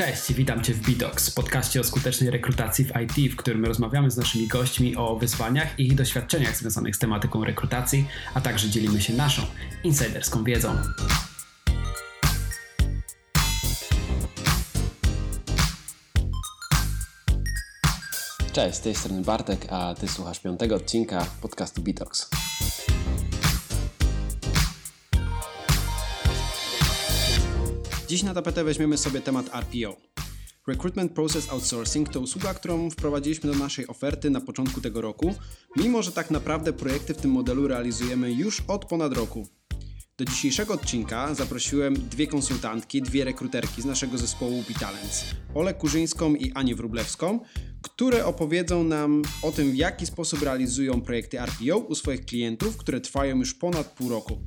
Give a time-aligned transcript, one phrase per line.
[0.00, 4.16] Cześć, witam Cię w Bidox, podcaście o skutecznej rekrutacji w IT, w którym rozmawiamy z
[4.16, 9.12] naszymi gośćmi o wyzwaniach i ich doświadczeniach związanych z tematyką rekrutacji, a także dzielimy się
[9.12, 9.42] naszą
[9.84, 10.76] insiderską wiedzą.
[18.52, 22.30] Cześć, z tej strony Bartek, a Ty słuchasz piątego odcinka podcastu Bidox.
[28.10, 29.96] Dziś na tapetę weźmiemy sobie temat RPO.
[30.68, 35.34] Recruitment Process Outsourcing to usługa, którą wprowadziliśmy do naszej oferty na początku tego roku,
[35.76, 39.48] mimo że tak naprawdę projekty w tym modelu realizujemy już od ponad roku.
[40.16, 46.52] Do dzisiejszego odcinka zaprosiłem dwie konsultantki, dwie rekruterki z naszego zespołu Bitalents, Olę Kurzyńską i
[46.52, 47.40] Anię Wróblewską,
[47.82, 53.00] które opowiedzą nam o tym, w jaki sposób realizują projekty RPO u swoich klientów, które
[53.00, 54.38] trwają już ponad pół roku.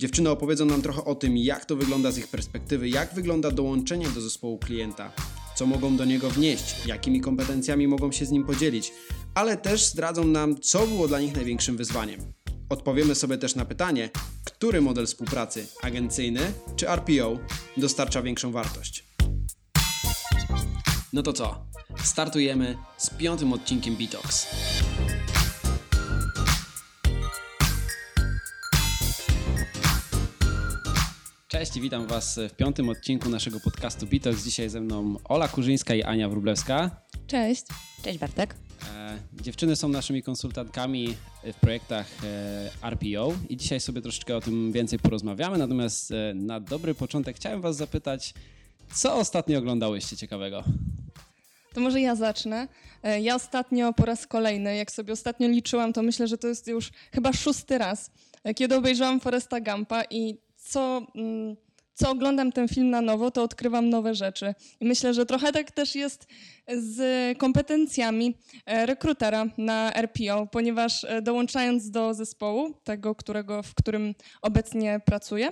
[0.00, 4.08] Dziewczyny opowiedzą nam trochę o tym, jak to wygląda z ich perspektywy, jak wygląda dołączenie
[4.08, 5.12] do zespołu klienta,
[5.56, 8.92] co mogą do niego wnieść, jakimi kompetencjami mogą się z nim podzielić,
[9.34, 12.20] ale też zdradzą nam, co było dla nich największym wyzwaniem.
[12.68, 14.10] Odpowiemy sobie też na pytanie,
[14.44, 17.38] który model współpracy, agencyjny czy RPO,
[17.76, 19.04] dostarcza większą wartość.
[21.12, 21.66] No to co?
[22.04, 24.46] Startujemy z piątym odcinkiem Bitox.
[31.60, 34.44] Cześć, witam Was w piątym odcinku naszego podcastu Bitox.
[34.44, 36.90] Dzisiaj ze mną Ola Kurzyńska i Ania Wróblewska.
[37.26, 37.64] Cześć.
[38.02, 38.54] Cześć Bartek.
[38.96, 44.72] E, dziewczyny są naszymi konsultantkami w projektach e, RPO i dzisiaj sobie troszeczkę o tym
[44.72, 45.58] więcej porozmawiamy.
[45.58, 48.34] Natomiast e, na dobry początek chciałem Was zapytać,
[48.94, 50.64] co ostatnio oglądałyście ciekawego?
[51.74, 52.68] To może ja zacznę.
[53.20, 56.90] Ja ostatnio po raz kolejny, jak sobie ostatnio liczyłam, to myślę, że to jest już
[57.12, 58.10] chyba szósty raz,
[58.56, 60.38] kiedy obejrzałam Foresta Gampa i
[60.70, 61.56] co, mm,
[61.94, 64.54] co oglądam ten film na nowo, to odkrywam nowe rzeczy.
[64.80, 66.26] I myślę, że trochę tak też jest
[66.68, 66.98] z
[67.38, 68.34] kompetencjami
[68.66, 75.48] e, rekrutera na RPO, ponieważ e, dołączając do zespołu, tego, którego, w którym obecnie pracuję,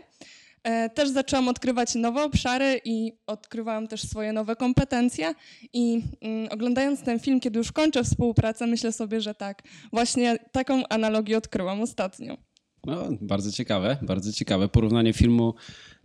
[0.62, 5.34] e, też zaczęłam odkrywać nowe obszary i odkrywałam też swoje nowe kompetencje.
[5.72, 9.62] I mm, oglądając ten film, kiedy już kończę współpracę, myślę sobie, że tak,
[9.92, 12.47] właśnie taką analogię odkryłam ostatnio.
[12.86, 14.68] No, bardzo ciekawe, bardzo ciekawe.
[14.68, 15.54] Porównanie filmu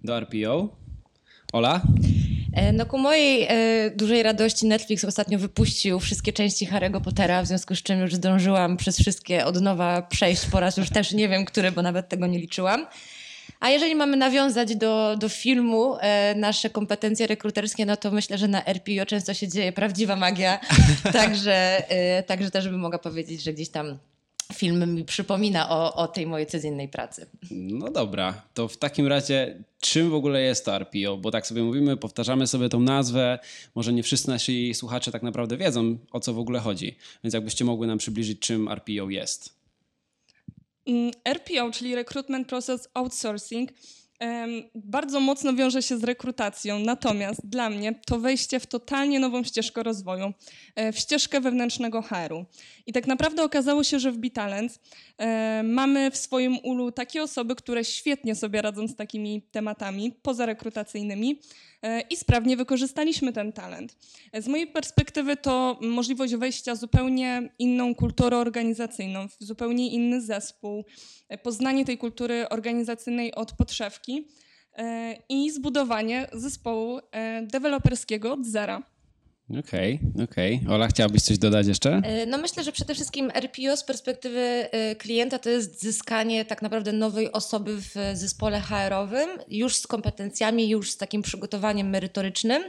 [0.03, 0.69] do RPO.
[1.53, 1.81] Ola?
[2.53, 7.47] E, no ku mojej e, dużej radości Netflix ostatnio wypuścił wszystkie części Harry'ego Pottera, w
[7.47, 11.29] związku z czym już zdążyłam przez wszystkie od nowa przejść po raz już też nie
[11.29, 12.85] wiem który, bo nawet tego nie liczyłam.
[13.59, 18.47] A jeżeli mamy nawiązać do, do filmu e, nasze kompetencje rekruterskie, no to myślę, że
[18.47, 20.59] na RPO często się dzieje prawdziwa magia.
[21.13, 23.97] także, e, także też bym mogła powiedzieć, że gdzieś tam
[24.53, 27.25] film mi przypomina o, o tej mojej codziennej pracy.
[27.52, 31.18] No dobra, to w takim razie czym w ogóle jest to RPO?
[31.18, 33.40] Bo tak sobie mówimy, powtarzamy sobie tą nazwę,
[33.75, 36.96] może nie wszyscy nasi słuchacze tak naprawdę wiedzą, o co w ogóle chodzi.
[37.24, 39.56] Więc jakbyście mogły nam przybliżyć, czym RPO jest.
[40.85, 43.70] Mm, RPO, czyli Recruitment Process Outsourcing,
[44.75, 49.84] bardzo mocno wiąże się z rekrutacją, natomiast dla mnie to wejście w totalnie nową ścieżkę
[49.84, 50.34] rozwoju,
[50.75, 52.45] e, w ścieżkę wewnętrznego HR-u.
[52.85, 54.79] I tak naprawdę okazało się, że w Bitalent
[55.63, 61.72] mamy w swoim ulu takie osoby, które świetnie sobie radzą z takimi tematami pozarekrutacyjnymi, E,
[62.10, 63.98] i sprawnie wykorzystaliśmy ten talent.
[64.32, 70.22] E, z mojej perspektywy to możliwość wejścia w zupełnie inną kulturę organizacyjną, w zupełnie inny
[70.22, 70.86] zespół,
[71.30, 74.28] e, poznanie tej kultury organizacyjnej od podszewki
[75.30, 77.00] i zbudowanie zespołu
[77.42, 78.93] deweloperskiego od zera.
[79.50, 80.56] Okej, okay, okej.
[80.64, 80.74] Okay.
[80.74, 82.02] Ola, chciałabyś coś dodać jeszcze?
[82.04, 86.62] E, no myślę, że przede wszystkim RPO z perspektywy e, klienta to jest zyskanie tak
[86.62, 92.64] naprawdę nowej osoby w zespole HR-owym, już z kompetencjami, już z takim przygotowaniem merytorycznym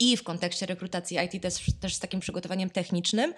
[0.00, 3.34] i w kontekście rekrutacji IT też, też z takim przygotowaniem technicznym.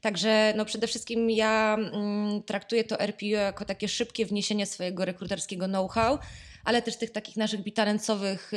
[0.00, 5.66] Także no przede wszystkim ja mm, traktuję to RPO jako takie szybkie wniesienie swojego rekruterskiego
[5.66, 6.18] know-how,
[6.64, 8.56] ale też tych takich naszych bitarencowych y,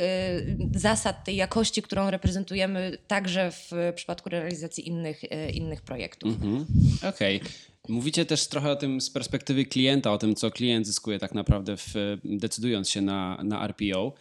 [0.74, 6.34] zasad, tej jakości, którą reprezentujemy także w przypadku realizacji innych, y, innych projektów.
[6.34, 6.66] Mhm.
[7.08, 7.36] Okej.
[7.36, 7.50] Okay.
[7.88, 11.76] Mówicie też trochę o tym z perspektywy klienta, o tym, co klient zyskuje tak naprawdę
[11.76, 11.94] w,
[12.24, 14.12] decydując się na, na RPO.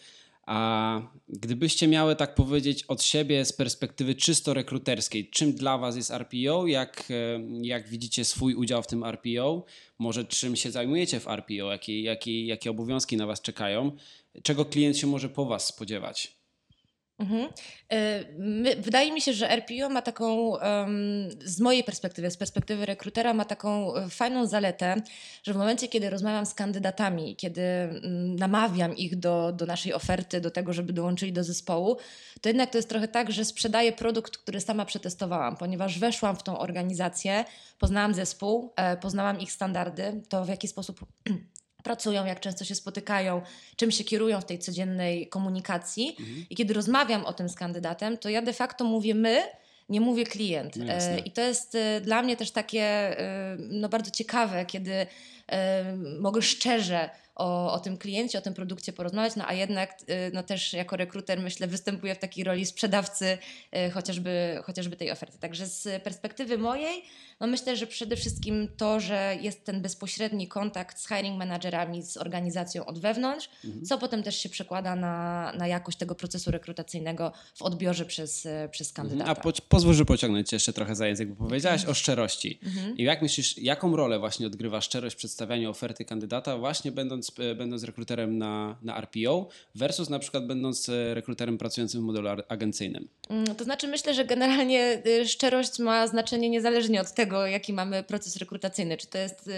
[0.45, 6.11] A gdybyście miały tak powiedzieć od siebie z perspektywy czysto rekruterskiej, czym dla Was jest
[6.11, 9.65] RPO, jak, e, jak widzicie swój udział w tym RPO,
[9.99, 13.91] może czym się zajmujecie w RPO, jakie, jakie, jakie obowiązki na Was czekają,
[14.43, 16.40] czego klient się może po Was spodziewać?
[17.21, 17.49] Mhm.
[17.89, 20.53] E, my, wydaje mi się, że RPO ma taką,
[21.45, 25.01] z mojej perspektywy, z perspektywy rekrutera, ma taką e, fajną zaletę,
[25.43, 30.41] że w momencie, kiedy rozmawiam z kandydatami, kiedy mm, namawiam ich do, do naszej oferty,
[30.41, 31.97] do tego, żeby dołączyli do zespołu,
[32.41, 36.43] to jednak to jest trochę tak, że sprzedaję produkt, który sama przetestowałam, ponieważ weszłam w
[36.43, 37.45] tą organizację,
[37.79, 41.05] poznałam zespół, e, poznałam ich standardy, to w jaki sposób
[41.83, 43.41] pracują, jak często się spotykają,
[43.75, 46.17] czym się kierują w tej codziennej komunikacji.
[46.49, 49.43] I kiedy rozmawiam o tym z kandydatem, to ja de facto mówię my,
[49.89, 50.75] nie mówię klient.
[50.75, 50.93] No.
[50.93, 55.07] E, I to jest e, dla mnie też takie e, no, bardzo ciekawe, kiedy
[56.19, 60.43] mogę szczerze o, o tym kliencie, o tym produkcie porozmawiać, no a jednak e, no,
[60.43, 63.37] też jako rekruter myślę występuję w takiej roli sprzedawcy
[63.71, 65.37] e, chociażby, chociażby tej oferty.
[65.37, 67.03] Także z perspektywy mojej
[67.41, 72.17] no myślę, że przede wszystkim to, że jest ten bezpośredni kontakt z hiring managerami, z
[72.17, 73.49] organizacją od wewnątrz,
[73.83, 78.93] co potem też się przekłada na, na jakość tego procesu rekrutacyjnego w odbiorze przez, przez
[78.93, 79.31] kandydata.
[79.31, 82.59] A po, pozwól, że pociągnę cię jeszcze trochę za język, bo powiedziałaś o szczerości.
[82.97, 87.55] I jak myślisz, jaką rolę właśnie odgrywa szczerość w przedstawianiu oferty kandydata, właśnie będąc, e,
[87.55, 93.07] będąc rekruterem na, na RPO versus na przykład będąc e, rekruterem pracującym w modelu agencyjnym?
[93.29, 98.03] Mm, To znaczy, myślę, że generalnie y, szczerość ma znaczenie niezależnie od tego, jaki mamy
[98.03, 98.97] proces rekrutacyjny.
[98.97, 99.49] Czy to jest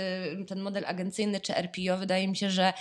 [0.48, 1.98] ten model agencyjny, czy RPO.
[1.98, 2.74] Wydaje mi się, że e,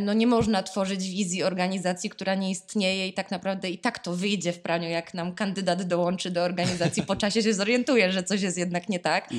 [0.00, 4.16] no nie można tworzyć wizji organizacji, która nie istnieje i tak naprawdę i tak to
[4.16, 8.42] wyjdzie w praniu, jak nam kandydat dołączy do organizacji, po czasie się zorientuje, że coś
[8.42, 9.30] jest jednak nie tak.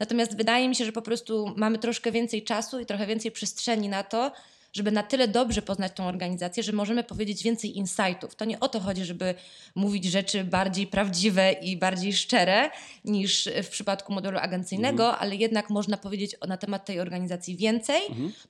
[0.00, 3.88] Natomiast wydaje mi się, że po prostu mamy troszkę więcej czasu i trochę więcej przestrzeni
[3.88, 4.32] na to,
[4.76, 8.34] żeby na tyle dobrze poznać tą organizację, że możemy powiedzieć więcej insightów.
[8.34, 9.34] To nie o to chodzi, żeby
[9.74, 12.70] mówić rzeczy bardziej prawdziwe i bardziej szczere
[13.04, 18.00] niż w przypadku modelu agencyjnego, ale jednak można powiedzieć na temat tej organizacji więcej,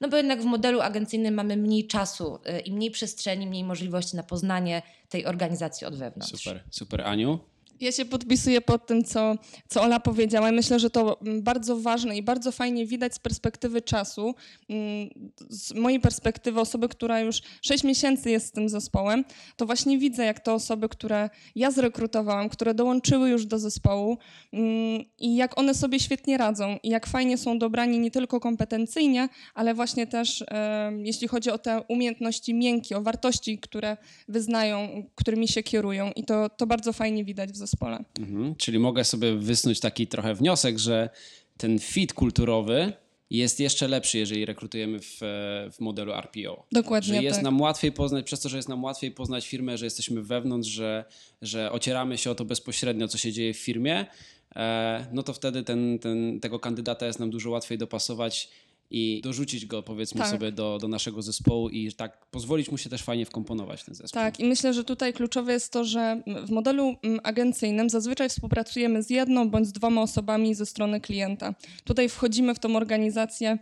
[0.00, 4.16] no bo jednak w modelu agencyjnym mamy mniej czasu y, i mniej przestrzeni, mniej możliwości
[4.16, 6.32] na poznanie tej organizacji od wewnątrz.
[6.32, 7.00] Super, super.
[7.00, 7.38] Aniu?
[7.80, 9.34] Ja się podpisuję pod tym, co,
[9.68, 10.52] co Ola powiedziała.
[10.52, 14.34] Myślę, że to mm, bardzo ważne i bardzo fajnie widać z perspektywy czasu.
[14.68, 15.10] Mm,
[15.50, 19.24] Z mojej perspektywy, osoby, która już 6 miesięcy jest z tym zespołem,
[19.56, 24.18] to właśnie widzę, jak te osoby, które ja zrekrutowałam, które dołączyły już do zespołu
[24.52, 29.28] mm, i jak one sobie świetnie radzą i jak fajnie są dobrani nie tylko kompetencyjnie,
[29.54, 30.44] ale właśnie też
[31.04, 33.96] jeśli chodzi o te umiejętności miękkie, o wartości, które
[34.28, 37.65] wyznają, którymi się kierują i to, to bardzo fajnie widać w zespole.
[38.20, 38.54] Mhm.
[38.54, 41.10] Czyli mogę sobie wysnuć taki trochę wniosek, że
[41.56, 42.92] ten fit kulturowy
[43.30, 45.18] jest jeszcze lepszy, jeżeli rekrutujemy w,
[45.72, 46.66] w modelu RPO.
[46.72, 47.44] Dokładnie Że jest tak.
[47.44, 51.04] nam łatwiej poznać, przez to, że jest nam łatwiej poznać firmę, że jesteśmy wewnątrz, że,
[51.42, 54.06] że ocieramy się o to bezpośrednio, co się dzieje w firmie,
[54.56, 58.48] e, no to wtedy ten, ten, tego kandydata jest nam dużo łatwiej dopasować
[58.90, 60.30] i dorzucić go, powiedzmy Tak.
[60.30, 63.94] sobie, do, do naszego zespołu i tak pozwolić mu się też fajnie wkomponować w ten
[63.94, 64.22] zespół.
[64.22, 69.02] Tak, i myślę, że tutaj kluczowe jest to, że w modelu mm, agencyjnym zazwyczaj współpracujemy
[69.02, 71.54] z jedną bądź z dwoma osobami ze strony klienta.
[71.84, 73.58] Tutaj wchodzimy w tą organizację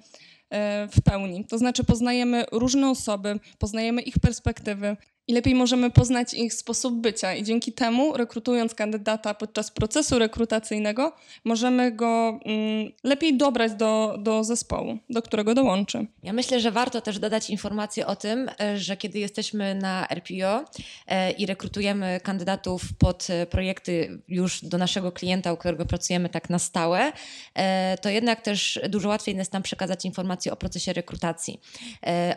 [0.51, 1.45] e, w pełni.
[1.45, 4.97] To znaczy poznajemy różne osoby, poznajemy ich perspektywy
[5.29, 7.35] i lepiej możemy poznać ich sposób bycia.
[7.35, 11.13] I dzięki temu, rekrutując kandydata podczas procesu rekrutacyjnego,
[11.45, 16.07] możemy go mm, lepiej dobrać do, do zespołu, do którego dołączy.
[16.23, 20.65] Ja myślę, że warto też dodać informację o tym, że kiedy jesteśmy na RPO
[21.07, 26.51] e, i rekrutujemy kandydatów pod e, projekty już do naszego klienta, u którego pracujemy tak
[26.51, 27.13] na stałe,
[27.55, 31.61] e, to jednak też dużo łatwiej jest nam przekazać informacje o procesie rekrutacji,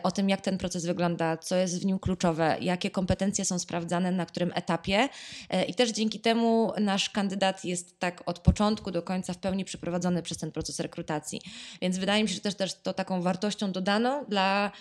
[0.02, 4.12] o tym, jak ten proces wygląda, co jest w nim kluczowe, jakie kompetencje są sprawdzane,
[4.12, 5.08] na którym etapie.
[5.50, 9.64] E, I też dzięki temu nasz kandydat jest tak od początku do końca w pełni
[9.64, 11.40] przeprowadzony przez ten proces rekrutacji.
[11.82, 14.72] Więc wydaje mi się, że też, też to taką wartością dodaną dla,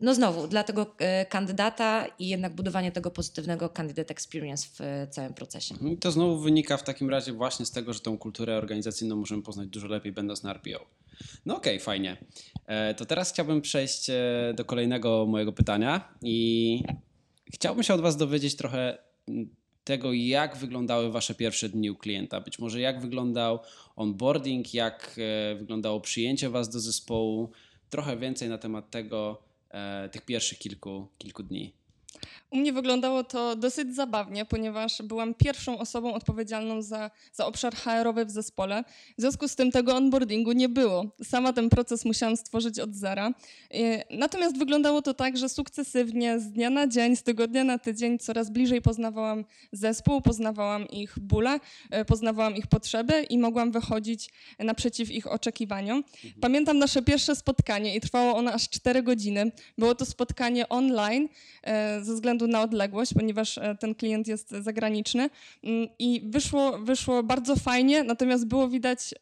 [0.00, 5.06] no znowu, dla tego e, kandydata i jednak budowanie tego pozytywnego candidate experience w e,
[5.10, 5.74] całym procesie.
[5.92, 9.42] I to znowu wynika w takim razie właśnie z tego, że tą kulturę organizacyjną możemy
[9.42, 10.86] poznać dużo lepiej, będąc na RPO.
[11.46, 12.16] No okej, fajnie.
[12.66, 14.14] E, to teraz chciałbym przejść e,
[14.56, 16.84] do kolejnego mojego pytania i
[17.54, 19.54] chciałbym się od Was dowiedzieć trochę mm,
[19.84, 22.40] tego, jak wyglądały Wasze pierwsze dni u klienta.
[22.40, 23.58] Być może jak wyglądał
[23.96, 27.50] onboarding, jak e, wyglądało przyjęcie Was do zespołu.
[27.90, 31.72] Trochę więcej na temat tego, e, tych pierwszych kilku, kilku dni.
[32.52, 38.24] U mnie wyglądało to dosyć zabawnie, ponieważ byłam pierwszą osobą odpowiedzialną za, za obszar HR-owy
[38.24, 38.84] w zespole.
[39.18, 41.06] W związku z tym tego onboardingu nie było.
[41.24, 43.34] Sama ten proces musiałam stworzyć od zera.
[43.74, 48.18] E, Natomiast wyglądało to tak, że sukcesywnie, z dnia na dzień, z tygodnia na tydzień,
[48.18, 55.10] coraz bliżej poznawałam zespół, poznawałam ich bóle, e, poznawałam ich potrzeby i mogłam wychodzić naprzeciw
[55.10, 56.04] ich oczekiwaniom.
[56.40, 59.52] Pamiętam nasze pierwsze spotkanie i trwało ono aż 4 godziny.
[59.78, 61.28] Było to spotkanie online,
[61.62, 65.30] e, ze względu względu na odległość, ponieważ e, ten klient jest zagraniczny.
[65.64, 69.14] Mm, I wyszło, wyszło bardzo fajnie, natomiast było widać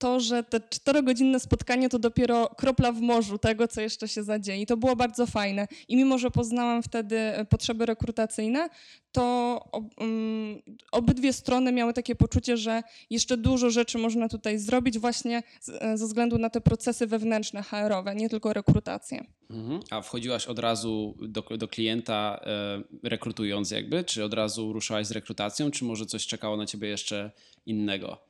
[0.00, 4.62] to, że te czterogodzinne spotkanie to dopiero kropla w morzu tego, co jeszcze się zadzieje.
[4.62, 5.68] I to było bardzo fajne.
[5.88, 8.68] I mimo, że poznałam wtedy e, potrzeby rekrutacyjne,
[9.12, 9.64] to
[10.00, 15.98] um, obydwie strony miały takie poczucie, że jeszcze dużo rzeczy można tutaj zrobić właśnie e,
[15.98, 19.24] ze względu na te procesy wewnętrzne HR-owe, nie tylko rekrutację.
[19.50, 19.80] Mhm.
[19.90, 25.10] A wchodziłaś od razu do, do klienta e, rekrutując jakby, czy od razu ruszałaś z
[25.10, 27.30] rekrutacją, czy może coś czekało na ciebie jeszcze
[27.66, 28.29] innego?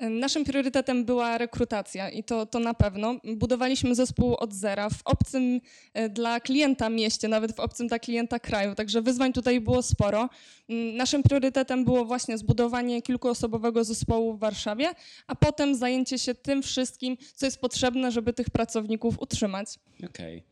[0.00, 3.14] Naszym priorytetem była rekrutacja i to, to na pewno.
[3.36, 5.60] Budowaliśmy zespół od zera w obcym
[5.94, 10.28] e, dla klienta mieście, nawet w obcym dla klienta kraju, także wyzwań tutaj było sporo.
[10.68, 14.90] Mm, Naszym priorytetem było właśnie zbudowanie kilkuosobowego zespołu w Warszawie,
[15.26, 19.68] a potem zajęcie się tym wszystkim, co jest potrzebne, żeby tych pracowników utrzymać.
[20.10, 20.42] Okej.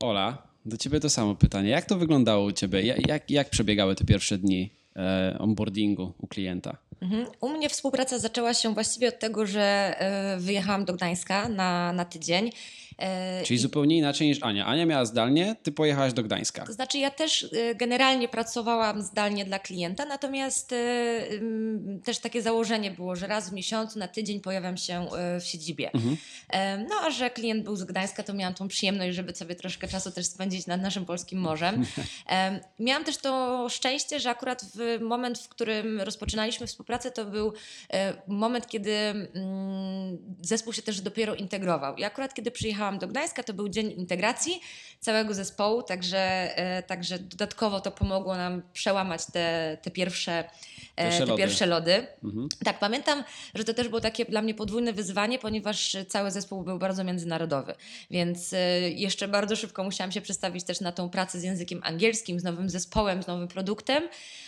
[0.00, 1.70] Ola, do ciebie to samo pytanie.
[1.70, 2.82] Jak to wyglądało u ciebie?
[2.82, 6.76] Ja- Jak, jak przebiegały te pierwsze dni e, onboardingu u klienta?
[7.02, 7.26] Mhm.
[7.40, 12.04] U mnie współpraca zaczęła się właściwie od tego, że e, wyjechałam do Gdańska na, na
[12.04, 12.50] tydzień.
[13.02, 14.66] E, Czyli zupełnie inaczej niż Ania.
[14.66, 16.66] Ania miała zdalnie, ty pojechałaś do Gdańska.
[16.66, 22.90] To znaczy, ja też y, generalnie pracowałam zdalnie dla klienta, natomiast y, też takie założenie
[22.90, 25.06] było, że raz w miesiącu na tydzień pojawiam się
[25.36, 25.90] y, w siedzibie.
[26.48, 29.88] Em, No a że klient był z Gdańska, to miałam tą przyjemność, żeby sobie troszkę
[29.88, 31.84] czasu też spędzić nad naszym polskim morzem.
[32.26, 37.52] Em, Miałam też to szczęście, że akurat w moment, w którym rozpoczynaliśmy współpracę, to był
[37.92, 41.96] e, moment, kiedy mm, zespół się też dopiero integrował.
[41.96, 44.60] I akurat kiedy przyjechałam do Gdańska, to był dzień integracji
[45.00, 46.18] całego zespołu, także,
[46.56, 50.44] e, także dodatkowo to pomogło nam przełamać te, te pierwsze,
[50.96, 51.42] e, Pierwsze te lody.
[51.42, 52.06] pierwsze lody.
[52.24, 52.48] Mhm.
[52.64, 56.78] Tak, pamiętam, że to też było takie dla mnie podwójne wyzwanie, ponieważ cały zespół był
[56.78, 57.74] bardzo międzynarodowy,
[58.10, 58.58] więc e,
[58.90, 62.70] jeszcze bardzo szybko musiałam się przestawić też na tą pracę z językiem angielskim, z nowym
[62.70, 64.02] zespołem, z nowym produktem.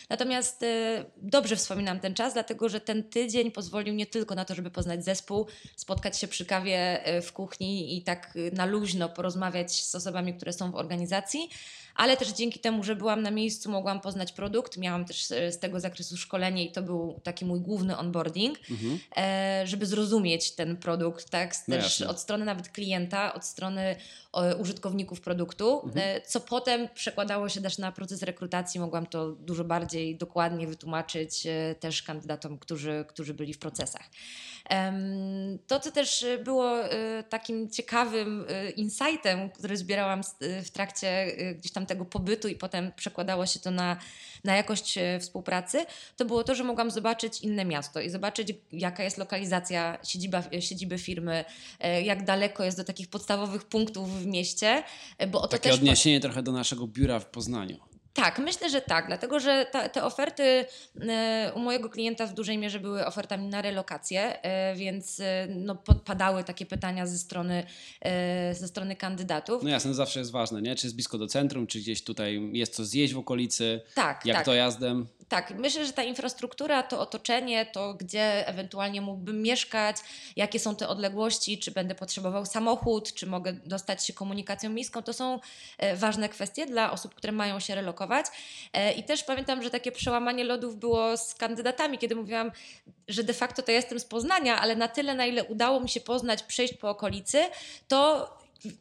[0.09, 4.55] Natomiast e, dobrze wspominam ten czas, dlatego że ten tydzień pozwolił nie tylko na to,
[4.55, 5.47] żeby poznać zespół,
[5.77, 10.35] spotkać się przy kawie e, w kuchni i tak e, na luźno porozmawiać z osobami,
[10.35, 11.49] które są w organizacji,
[11.95, 14.77] ale też dzięki temu, że byłam na miejscu, mogłam poznać produkt.
[14.77, 18.99] Miałam też e, z tego zakresu szkolenie i to był taki mój główny onboarding, Mhm.
[19.17, 21.55] e, żeby zrozumieć ten produkt, tak?
[21.69, 22.09] No Też jasne.
[22.09, 23.97] od strony nawet klienta, od strony
[24.35, 26.21] e, użytkowników produktu, Mhm.
[26.27, 28.81] co potem przekładało się też na proces rekrutacji.
[28.81, 31.47] Mogłam to dużo bardziej dokładnie wytłumaczyć
[31.81, 34.03] też kandydatom, którzy, którzy byli w procesach.
[35.67, 36.73] To, co też było
[37.29, 38.45] takim ciekawym
[38.77, 40.21] insightem, który zbierałam
[40.65, 43.97] w trakcie gdzieś tam tego pobytu i potem przekładało się to na,
[44.45, 45.87] na jakość e, współpracy,
[46.17, 50.99] to było to, że mogłam zobaczyć inne miasto i zobaczyć, jaka jest lokalizacja siedziba, siedziby
[50.99, 51.45] firmy,
[51.81, 54.83] e, jak daleko jest do takich podstawowych punktów w mieście,
[55.19, 55.79] e, bo o to Takie też...
[55.79, 57.94] odniesienie trochę do naszego biura w Poznaniu.
[58.15, 60.67] Tak, myślę, że tak, dlatego że ta, te oferty
[61.09, 65.75] e, u mojego klienta w dużej mierze były ofertami na relokację, e, więc e, no,
[65.75, 67.67] podpadały takie pytania ze strony,
[68.53, 69.63] ze strony kandydatów.
[69.63, 70.77] No jasne, zawsze jest ważne, nie?
[70.77, 74.37] Czy jest blisko do centrum, czy gdzieś tutaj jest co zjeść w okolicy, tak, jak
[74.37, 74.47] tak.
[74.47, 75.07] dojazdem.
[75.29, 79.97] Tak, myślę, że ta infrastruktura, to otoczenie, to gdzie ewentualnie mógłbym mieszkać,
[80.37, 85.13] jakie są te odległości, czy będę potrzebował samochód, czy mogę dostać się komunikacją miejską, to
[85.13, 85.41] są
[85.97, 88.04] ważne kwestie dla osób, które mają się relokować.
[88.73, 92.53] E, I też pamiętam, że takie przełamanie lodów było z kandydatami, kiedy mówiłam,
[93.09, 96.01] że de facto to jestem z Poznania, ale na tyle, na ile udało mi się
[96.01, 97.45] poznać, przejść po okolicy,
[97.89, 98.29] to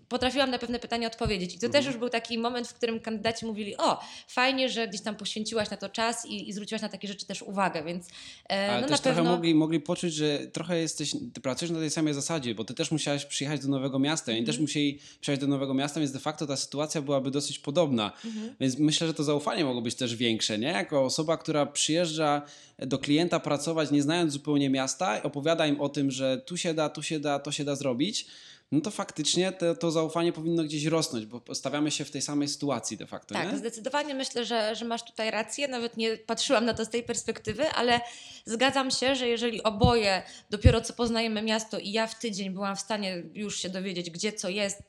[0.09, 1.55] potrafiłam na pewne pytania odpowiedzieć.
[1.55, 5.01] I to też już był taki moment, w którym kandydaci mówili, o, fajnie, że gdzieś
[5.01, 8.07] tam poświęciłaś na to czas i, i zwróciłaś na takie rzeczy też uwagę, więc
[8.49, 9.31] e, Ale no też na trochę pewno...
[9.31, 12.91] mogli, mogli poczuć, że trochę jesteś, ty pracujesz na tej samej zasadzie, bo ty też
[12.91, 14.55] musiałaś przyjechać do nowego miasta i oni Mhm.
[14.55, 18.11] też musieli przyjechać do nowego miasta, więc de facto ta sytuacja byłaby dosyć podobna.
[18.25, 18.55] Mhm.
[18.59, 20.67] Więc myślę, że to zaufanie mogło być też większe, nie?
[20.67, 22.41] Jako osoba, która przyjeżdża
[22.79, 26.89] do klienta pracować, nie znając zupełnie miasta, opowiada im o tym, że tu się da,
[26.89, 28.25] tu się da, to się da zrobić,
[28.73, 32.47] no to faktycznie to, to zaufanie powinno gdzieś rosnąć, bo stawiamy się w tej samej
[32.47, 33.57] sytuacji de facto, Tak, nie?
[33.57, 35.67] zdecydowanie myślę, że, że masz tutaj rację.
[35.67, 38.01] Nawet nie patrzyłam na to z tej perspektywy, ale
[38.45, 42.79] zgadzam się, że jeżeli oboje dopiero co poznajemy miasto i ja w tydzień byłam w
[42.79, 44.81] stanie już się dowiedzieć, gdzie co jest,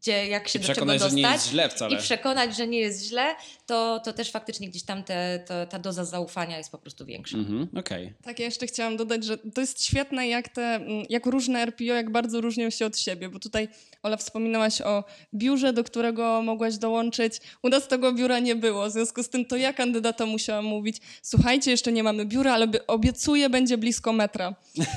[0.00, 1.20] gdzie, jak się I do czego przekonać, dostać.
[1.20, 1.96] że nie jest źle wcale.
[1.96, 3.34] I przekonać, że nie jest źle,
[3.66, 7.38] to, to też faktycznie gdzieś tam te, to, ta doza zaufania jest po prostu większa.
[7.38, 8.12] Mhm, okej.
[8.22, 12.10] Tak, ja jeszcze chciałam dodać, że to jest świetne, jak te, jak różne RPO, jak
[12.12, 13.68] bardzo różnią się od siebie, bo tutaj
[14.02, 17.40] Ola wspominałaś o biurze, do którego mogłaś dołączyć.
[17.62, 20.96] U nas tego biura nie było, w związku z tym to ja kandydata musiałam mówić,
[21.22, 24.54] słuchajcie, jeszcze nie mamy biura, ale obiecuję, będzie blisko metra,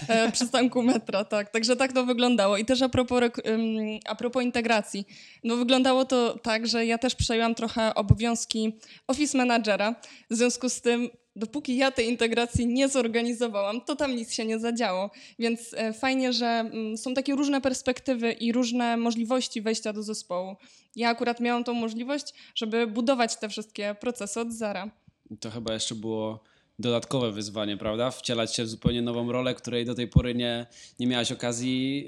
[0.08, 1.52] e, przystanku metra, tak.
[1.52, 2.58] Także tak to wyglądało.
[2.58, 3.22] I też a propos,
[4.06, 5.06] a propos integracji,
[5.44, 9.96] no wyglądało to tak, że ja też przejęłam trochę obowiązki office managera,
[10.30, 14.60] w związku z tym dopóki ja tej integracji nie zorganizowałam, to tam nic się nie
[14.60, 15.12] zadziało.
[15.40, 20.56] Więc e, fajnie, że mm, są takie różne perspektywy i różne możliwości wejścia do zespołu.
[20.96, 24.92] Ja akurat miałam tą możliwość, żeby budować te wszystkie procesy od zera.
[25.40, 26.44] To chyba jeszcze było
[26.80, 28.12] dodatkowe wyzwanie, prawda?
[28.12, 30.66] Wcielać się w zupełnie nową rolę, której do tej pory nie,
[31.00, 32.08] nie miałaś okazji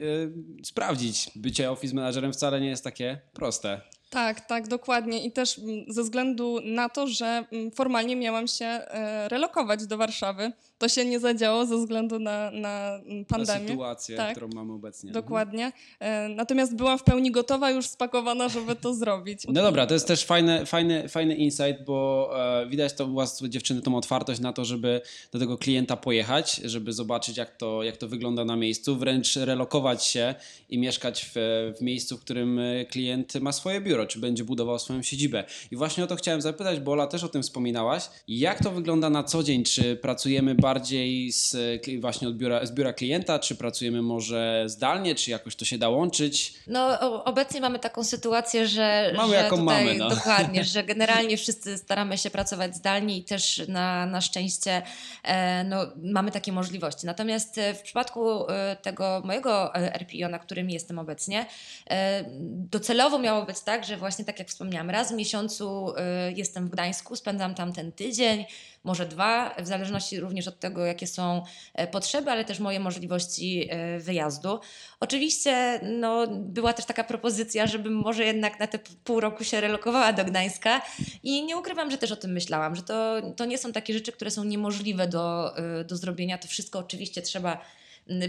[0.61, 1.31] y, sprawdzić.
[1.35, 3.81] Bycie office managerem wcale nie jest takie proste.
[4.09, 5.25] Tak, tak, dokładnie.
[5.25, 9.97] I też mm, ze względu na to, że mm, formalnie miałam się e, relokować do
[9.97, 13.67] Warszawy, to się nie zadziało ze względu na, na mm, pandemię.
[13.69, 14.31] sytuację, Tak.
[14.31, 15.11] którą mamy obecnie.
[15.11, 15.71] Dokładnie.
[15.99, 19.41] E, Natomiast byłam w pełni gotowa, już spakowana, żeby to zrobić.
[19.47, 22.29] No dobra, to jest też fajny, fajny, fajny insight, bo
[22.61, 26.55] e, widać to u was dziewczyny tą otwartość na to, żeby do tego klienta pojechać,
[26.55, 30.35] żeby zobaczyć jak to, jak to wygląda na miejscu, wręcz relokować się
[30.69, 34.79] i mieszkać w, w miejscu, w którym e, klient ma swoje biuro, czy będzie budował
[34.79, 35.43] swoją siedzibę.
[35.71, 38.09] I właśnie o to chciałem zapytać, bo Ola też o tym wspominałaś.
[38.27, 39.63] Jak to wygląda na co dzień?
[39.63, 41.55] Czy pracujemy bardziej z,
[41.99, 45.89] właśnie od biura, z biura klienta, czy pracujemy może zdalnie, czy jakoś to się da
[45.89, 46.53] łączyć?
[46.67, 49.13] No, obecnie mamy taką sytuację, że.
[49.17, 50.09] Mamy że jaką tutaj, mamy, no.
[50.09, 54.81] Dokładnie, że generalnie wszyscy staramy się pracować zdalnie i też na, na szczęście
[55.23, 57.05] e, no, mamy takie możliwości.
[57.05, 61.45] Natomiast e, w przypadku e, tego mojego RPO, na którym jestem obecnie,
[62.49, 65.93] docelowo miało być tak, że właśnie tak jak wspomniałam, raz w miesiącu
[66.35, 68.45] jestem w Gdańsku, spędzam tam ten tydzień,
[68.87, 73.67] może dwa, w zależności również od tego, jakie są e, potrzeby, ale też moje możliwości
[73.69, 74.59] e, wyjazdu.
[74.99, 80.13] Oczywiście no, była też taka propozycja, żebym może jednak na te pół roku się relokowała
[80.13, 80.81] do Gdańska
[81.23, 84.11] i nie ukrywam, że też o tym myślałam, że to, to nie są takie rzeczy,
[84.11, 86.37] które są niemożliwe do, y, do zrobienia.
[86.37, 87.61] To wszystko oczywiście trzeba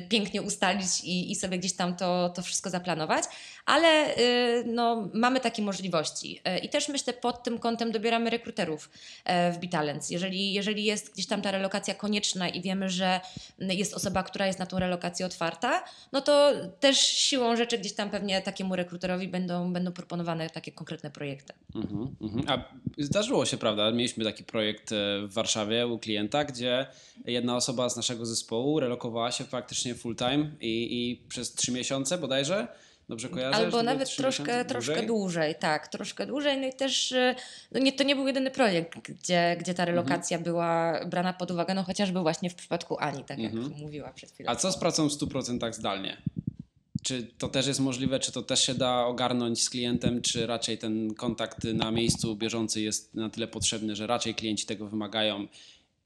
[0.08, 3.24] pięknie ustalić i, i sobie gdzieś tam to, to wszystko zaplanować,
[3.66, 6.40] ale y, no, mamy takie możliwości.
[6.56, 8.90] Y, I też myślę, pod tym kątem dobieramy rekruterów
[9.52, 10.10] w Bitalens.
[10.10, 13.20] Jeżeli, jeżeli jest gdzieś tam ta relokacja konieczna i wiemy, że
[13.58, 18.10] jest osoba, która jest na tą relokację otwarta, no to też siłą rzeczy gdzieś tam
[18.10, 21.52] pewnie takiemu rekruterowi będą, będą proponowane takie konkretne projekty.
[21.74, 22.44] Mhm, mhm.
[22.48, 22.64] A
[22.98, 23.90] zdarzyło się, prawda?
[23.90, 24.94] Mieliśmy taki projekt e,
[25.26, 26.86] w Warszawie u klienta, gdzie
[27.26, 32.18] jedna osoba z naszego zespołu relokowała się faktycznie full time i, i przez trzy miesiące
[32.18, 32.68] bodajże.
[33.08, 33.56] Dobrze kojarzę?
[33.56, 35.06] Albo nawet troszkę, troszkę dłużej?
[35.06, 36.60] dłużej, tak, troszkę dłużej.
[36.60, 37.34] No i też y,
[37.72, 40.44] no nie, to nie był jedyny projekt, gdzie, gdzie ta relokacja Mhm.
[40.52, 43.72] była brana pod uwagę, no chociażby właśnie w przypadku Ani, tak jak Mhm.
[43.80, 44.50] mówiła przed chwilą.
[44.50, 46.16] A co z pracą w 100% zdalnie?
[47.02, 50.78] Czy to też jest możliwe, czy to też się da ogarnąć z klientem, czy raczej
[50.78, 55.48] ten kontakt na miejscu bieżący jest na tyle potrzebny, że raczej klienci tego wymagają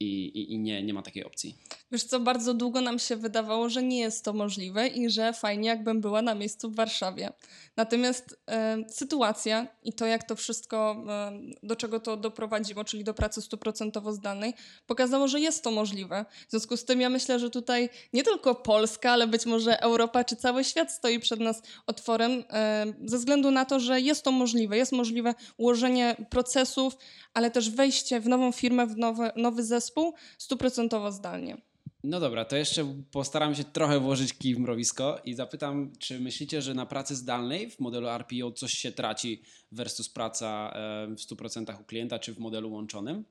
[0.02, 1.56] i, i, i nie, nie ma takiej opcji?
[1.92, 5.68] Wiesz co, bardzo długo nam się wydawało, że nie jest to możliwe i że fajnie
[5.68, 7.32] jakbym była na miejscu w Warszawie.
[7.76, 13.14] Natomiast e, sytuacja i to, jak to wszystko, e, do czego to doprowadziło, czyli do
[13.14, 14.54] pracy stuprocentowo zdalnej,
[14.86, 16.24] pokazało, że jest to możliwe.
[16.48, 20.24] W związku z tym ja myślę, że tutaj nie tylko Polska, ale być może Europa
[20.24, 24.32] czy cały świat stoi przed nas otworem e, ze względu na to, że jest to
[24.32, 24.76] możliwe.
[24.76, 26.96] Jest możliwe ułożenie procesów,
[27.34, 29.91] ale też wejście w nową firmę, w nowy, nowy zespół
[30.38, 31.56] stuprocentowo zdalnie.
[32.04, 36.62] No dobra, to jeszcze postaram się trochę włożyć kij w mrowisko i zapytam, czy myślicie,
[36.62, 41.80] że na pracy zdalnej w modelu RPO coś się traci versus praca e, w 100%
[41.80, 43.24] u klienta, czy w modelu łączonym?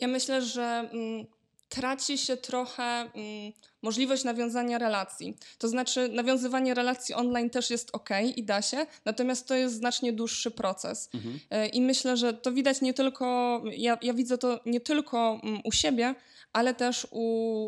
[0.00, 1.26] Ja myślę, że mm,
[1.68, 3.52] traci się trochę mm,
[3.82, 5.36] możliwość nawiązania relacji.
[5.58, 10.12] To znaczy, nawiązywanie relacji online też jest ok i da się, natomiast to jest znacznie
[10.12, 11.10] dłuższy proces.
[11.14, 11.40] Mhm.
[11.50, 15.60] E, I myślę, że to widać nie tylko, ja, ja widzę to nie tylko mm,
[15.64, 16.14] u siebie,
[16.52, 17.22] ale też u,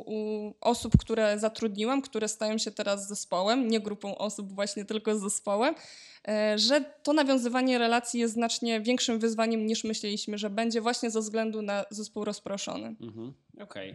[0.07, 5.75] u osób, które zatrudniłam, które stają się teraz zespołem, nie grupą osób, właśnie tylko zespołem,
[6.29, 11.21] e, że to nawiązywanie relacji jest znacznie większym wyzwaniem niż myśleliśmy, że będzie właśnie ze
[11.21, 12.97] względu na zespół rozproszony.
[13.01, 13.35] Mhm.
[13.63, 13.95] Okej.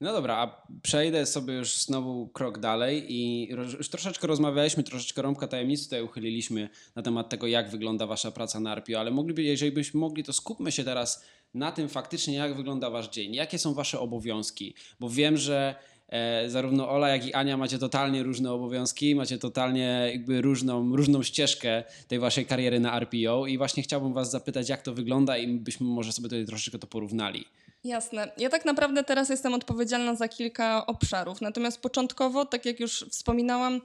[0.00, 3.48] No dobra, a przejdę sobie już znowu krok dalej i
[3.78, 8.60] już troszeczkę rozmawialiśmy, troszeczkę rąbka tajemnicy tutaj uchyliliśmy na temat tego, jak wygląda wasza praca
[8.60, 11.24] na RPO, ale mogliby, jeżeli byśmy mogli, to skupmy się teraz
[11.54, 15.74] na tym faktycznie, jak wygląda wasz dzień, jakie są wasze obowiązki, bo wiem, że
[16.08, 21.22] e, zarówno Ola, jak i Ania macie totalnie różne obowiązki, macie totalnie jakby różną, różną
[21.22, 25.48] ścieżkę tej waszej kariery na RPO i właśnie chciałbym was zapytać, jak to wygląda i
[25.48, 27.44] byśmy może sobie tutaj troszeczkę to porównali.
[27.86, 28.30] Jasne.
[28.38, 31.40] Ja tak naprawdę teraz jestem odpowiedzialna za kilka obszarów.
[31.40, 33.80] Natomiast początkowo, tak jak już wspominałam,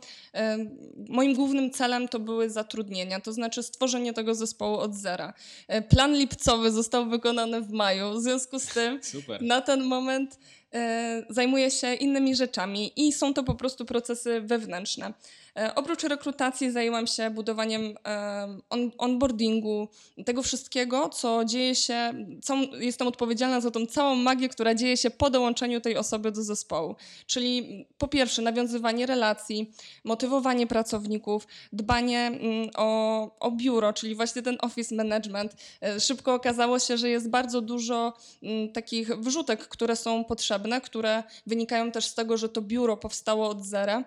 [1.09, 5.33] moim głównym celem to były zatrudnienia, to znaczy stworzenie tego zespołu od zera.
[5.67, 9.41] E, Plan lipcowy został wykonany w maju, w związku z tym Super.
[9.41, 10.39] na ten moment
[10.73, 15.13] e, zajmuję się innymi rzeczami i są to po prostu procesy wewnętrzne.
[15.57, 17.95] E, oprócz rekrutacji zajęłam się budowaniem
[18.69, 19.87] on, onboardingu,
[20.25, 25.09] tego wszystkiego, co dzieje się, całą, jestem odpowiedzialna za tą całą magię, która dzieje się
[25.09, 26.95] po dołączeniu tej osoby do zespołu.
[27.25, 29.71] Czyli po pierwsze nawiązywanie relacji,
[30.03, 32.31] motywowanie pracowników, dbanie
[32.75, 35.55] o, o biuro, czyli właśnie ten office management.
[35.81, 38.13] E, Szybko okazało się, że jest bardzo dużo
[38.73, 43.65] takich wrzutek, które są potrzebne, które wynikają też z tego, że to biuro powstało od
[43.65, 44.03] zera.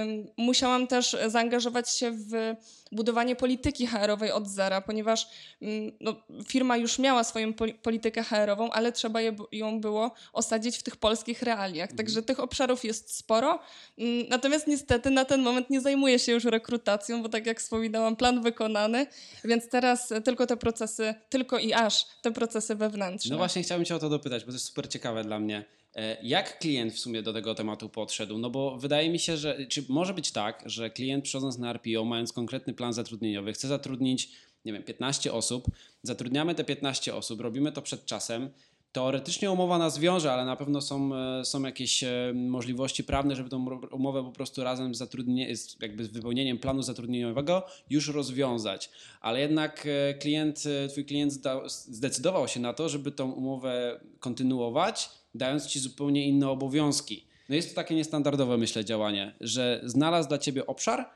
[0.00, 0.26] Ym,
[0.74, 2.54] Musiałam też zaangażować się w
[2.92, 5.28] budowanie polityki HR-owej od zera, ponieważ
[5.62, 6.14] mm, no,
[6.48, 10.96] firma już miała swoją poli- politykę HR-ową, ale trzeba je, ją było osadzić w tych
[10.96, 11.92] polskich realiach.
[11.92, 13.58] Także tych obszarów jest sporo.
[13.98, 18.16] Mm, Natomiast niestety na ten moment nie zajmuję się już rekrutacją, bo tak jak wspominałam,
[18.16, 19.06] plan wykonany,
[19.44, 23.30] więc teraz tylko te procesy, tylko i aż te procesy wewnętrzne.
[23.30, 25.64] No właśnie chciałbym cię o to dopytać, bo to jest super ciekawe dla mnie.
[25.94, 28.38] E, Jak klient w sumie do tego tematu podszedł?
[28.38, 32.04] No bo wydaje mi się, że czy może być tak, że klient przychodząc na RPO,
[32.04, 34.30] mając konkretny plan zatrudnieniowy, chce zatrudnić,
[34.64, 35.66] nie wiem, 15 osób,
[36.02, 38.50] zatrudniamy te 15 osób, robimy to przed czasem.
[38.92, 43.48] Teoretycznie umowa nas wiąże, ale na pewno są, e, są jakieś e, możliwości prawne, żeby
[43.50, 48.90] tą umowę po prostu razem z, jakby z wypełnieniem planu zatrudnieniowego już rozwiązać.
[49.20, 49.88] Ale jednak
[50.20, 51.32] klient, twój klient
[51.66, 57.24] zdecydował się na to, żeby tą umowę kontynuować, dając ci zupełnie inne obowiązki.
[57.48, 61.10] No jest to takie niestandardowe, myślę, działanie, że znalazł dla ciebie obszar,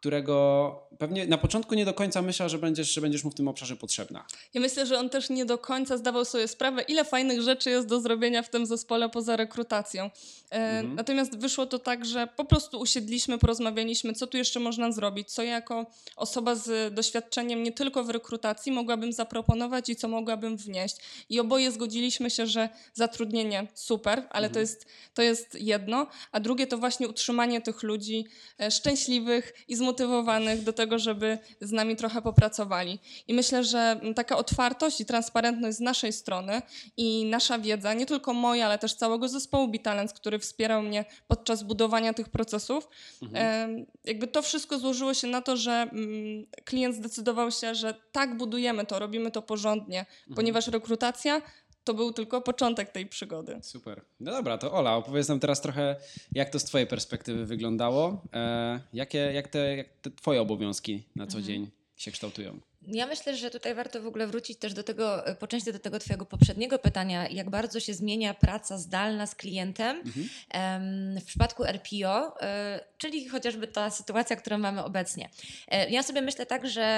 [0.00, 3.48] którego pewnie na początku nie do końca myślał, że będziesz, że będziesz mu w tym
[3.48, 4.24] obszarze potrzebna.
[4.54, 7.86] Ja myślę, że on też nie do końca zdawał sobie sprawę, ile fajnych rzeczy jest
[7.86, 10.10] do zrobienia w tym zespole poza rekrutacją.
[10.50, 15.30] E, Natomiast wyszło to tak, że po prostu usiedliśmy, porozmawialiśmy, co tu jeszcze można zrobić,
[15.30, 20.96] co jako osoba z doświadczeniem nie tylko w rekrutacji mogłabym zaproponować i co mogłabym wnieść.
[21.28, 26.66] I oboje zgodziliśmy się, że zatrudnienie super, ale to, jest, to jest jedno, a drugie
[26.66, 28.24] to właśnie utrzymanie tych ludzi
[28.60, 29.87] e, szczęśliwych i zmotywowanych
[30.62, 32.98] do tego, żeby z nami trochę popracowali.
[33.28, 36.62] I myślę, że taka otwartość i transparentność z naszej strony
[36.96, 41.62] i nasza wiedza, nie tylko moja, ale też całego zespołu Bitalens, który wspierał mnie podczas
[41.62, 42.88] budowania tych procesów,
[43.32, 48.36] em, jakby to wszystko złożyło się na to, że mm, klient zdecydował się, że tak
[48.36, 51.42] budujemy to, robimy to porządnie, ponieważ rekrutacja
[51.84, 53.58] to był tylko początek tej przygody.
[53.62, 54.02] Super.
[54.20, 55.96] No dobra, to Ola, opowiedz nam teraz trochę,
[56.32, 58.22] jak to z twojej perspektywy wyglądało.
[58.32, 62.60] E, jakie, jak, te, jak te twoje obowiązki na co dzień się kształtują?
[62.92, 65.78] Ja myślę, że tutaj warto w ogóle wrócić też do tego, e, po części do
[65.78, 70.02] tego Twojego poprzedniego pytania, jak bardzo się zmienia praca zdalna z klientem
[70.50, 75.28] em, w przypadku RPO, e, czyli chociażby ta sytuacja, którą mamy obecnie.
[75.68, 76.88] E, Ja sobie myślę tak, że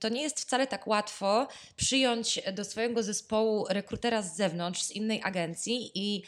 [0.00, 5.20] to nie jest wcale tak łatwo przyjąć do swojego zespołu rekrutera z zewnątrz, z innej
[5.24, 6.22] agencji i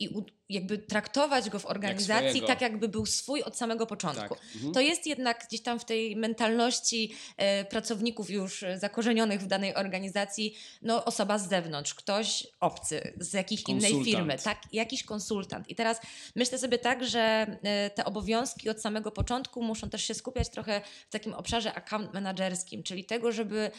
[0.00, 2.46] i u- jakby traktować go w organizacji swojego.
[2.46, 4.34] tak, jakby był swój od samego początku.
[4.34, 4.44] Tak.
[4.54, 4.72] Mhm.
[4.72, 10.56] To jest jednak gdzieś tam w tej mentalności e, pracowników już zakorzenionych w danej organizacji,
[10.82, 14.06] no osoba z zewnątrz, ktoś obcy z jakiejś innej Konsultant.
[14.06, 15.68] firmy, tak, jakiś konsultant.
[15.68, 16.00] I teraz
[16.36, 17.20] myślę sobie tak, że
[17.62, 22.14] e, te obowiązki od samego początku muszą też się skupiać trochę w takim obszarze account
[22.14, 23.70] managerskim, czyli tego, żeby,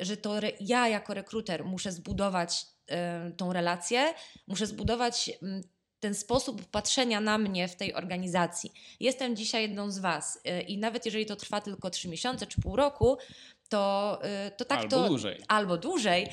[0.00, 2.66] że to ja jako rekruter muszę zbudować
[3.36, 4.14] tą relację,
[4.46, 5.62] muszę zbudować mm,
[6.02, 8.72] ten sposób patrzenia na mnie w tej organizacji.
[9.00, 12.60] Jestem dzisiaj jedną z Was y, i nawet jeżeli to trwa tylko trzy miesiące czy
[12.60, 13.18] pół roku,
[13.68, 15.08] to, y, to tak Albo to.
[15.08, 15.40] dłużej.
[15.48, 16.28] Albo dłużej,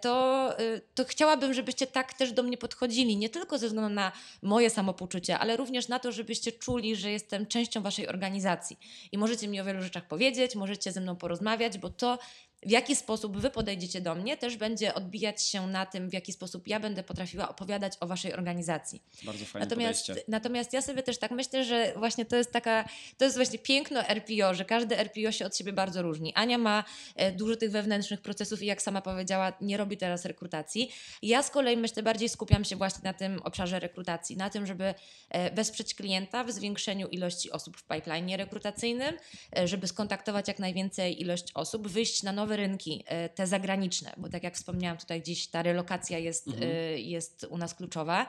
[0.00, 4.12] to, y, to chciałabym, żebyście tak też do mnie podchodzili, nie tylko ze względu na
[4.42, 8.78] moje samopoczucie, ale również na to, żebyście czuli, że jestem częścią Waszej organizacji.
[9.12, 12.18] I możecie mi o wielu rzeczach powiedzieć, możecie ze mną porozmawiać, bo to
[12.66, 16.32] w jaki sposób wy podejdziecie do mnie, też będzie odbijać się na tym, w jaki
[16.32, 19.02] sposób ja będę potrafiła opowiadać o waszej organizacji.
[19.22, 20.30] Bardzo fajne Natomiast, podejście.
[20.30, 24.00] natomiast ja sobie też tak myślę, że właśnie to jest taka, to jest właśnie piękno
[24.00, 26.34] RPO, że każdy RPO się od siebie bardzo różni.
[26.34, 26.84] Ania ma
[27.16, 30.92] e, dużo tych wewnętrznych procesów i jak sama powiedziała, nie robi teraz rekrutacji.
[31.22, 34.94] Ja z kolei myślę, bardziej skupiam się właśnie na tym obszarze rekrutacji, na tym, żeby
[35.30, 39.14] e, wesprzeć klienta w zwiększeniu ilości osób w pipeline rekrutacyjnym,
[39.58, 44.28] e, żeby skontaktować jak najwięcej ilość osób, wyjść na nowe rynki, e, te zagraniczne, bo
[44.28, 48.26] tak jak wspomniałam tutaj gdzieś ta relokacja jest, e, jest u nas kluczowa.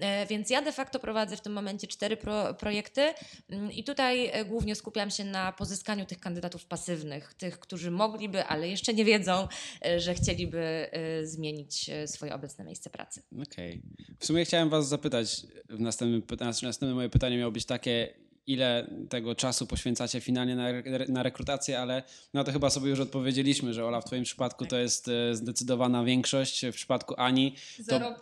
[0.00, 3.14] E, Więc ja de facto prowadzę w tym momencie cztery pro, projekty
[3.50, 8.68] mm, i tutaj głównie skupiam się na pozyskaniu tych kandydatów pasywnych, tych, którzy mogliby, ale
[8.68, 9.48] jeszcze nie wiedzą,
[9.96, 10.90] że chcieliby
[11.22, 13.22] zmienić swoje obecne miejsce pracy.
[13.42, 13.82] Okej.
[14.18, 15.36] W sumie chciałem was zapytać,
[15.68, 18.14] w następnym, następne moje pytanie miało być takie,
[18.46, 20.64] ile tego czasu poświęcacie finalnie na,
[21.08, 22.02] na rekrutację, ale
[22.32, 26.04] na to chyba sobie już odpowiedzieliśmy, że Ola w twoim przypadku to jest e, zdecydowana
[26.04, 28.14] większość, w przypadku Ani 0%.